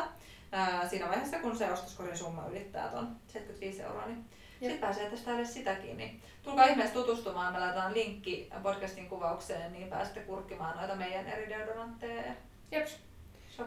[0.52, 4.24] Ää, siinä vaiheessa, kun se ostoskorin summa ylittää tuon 75 euroa, niin
[4.60, 5.96] sitten pääsee tästä edes sitäkin.
[5.96, 11.48] Niin tulkaa ihmeessä tutustumaan, me laitetaan linkki podcastin kuvaukseen, niin pääsette kurkkimaan noita meidän eri
[11.48, 12.22] deodorantteja.
[12.72, 12.98] Jeps.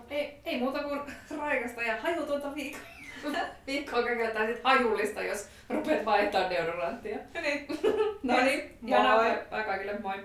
[0.10, 1.02] Ei, ei muuta kuin
[1.40, 2.92] raikasta ja hajutonta viikkoa.
[3.68, 7.18] Viikkoa käytetään sit hajullista, jos rupeat vaihtaa deodoranttia.
[7.42, 7.68] niin.
[8.24, 9.66] no niin, moi.
[9.66, 10.24] kaikille moi.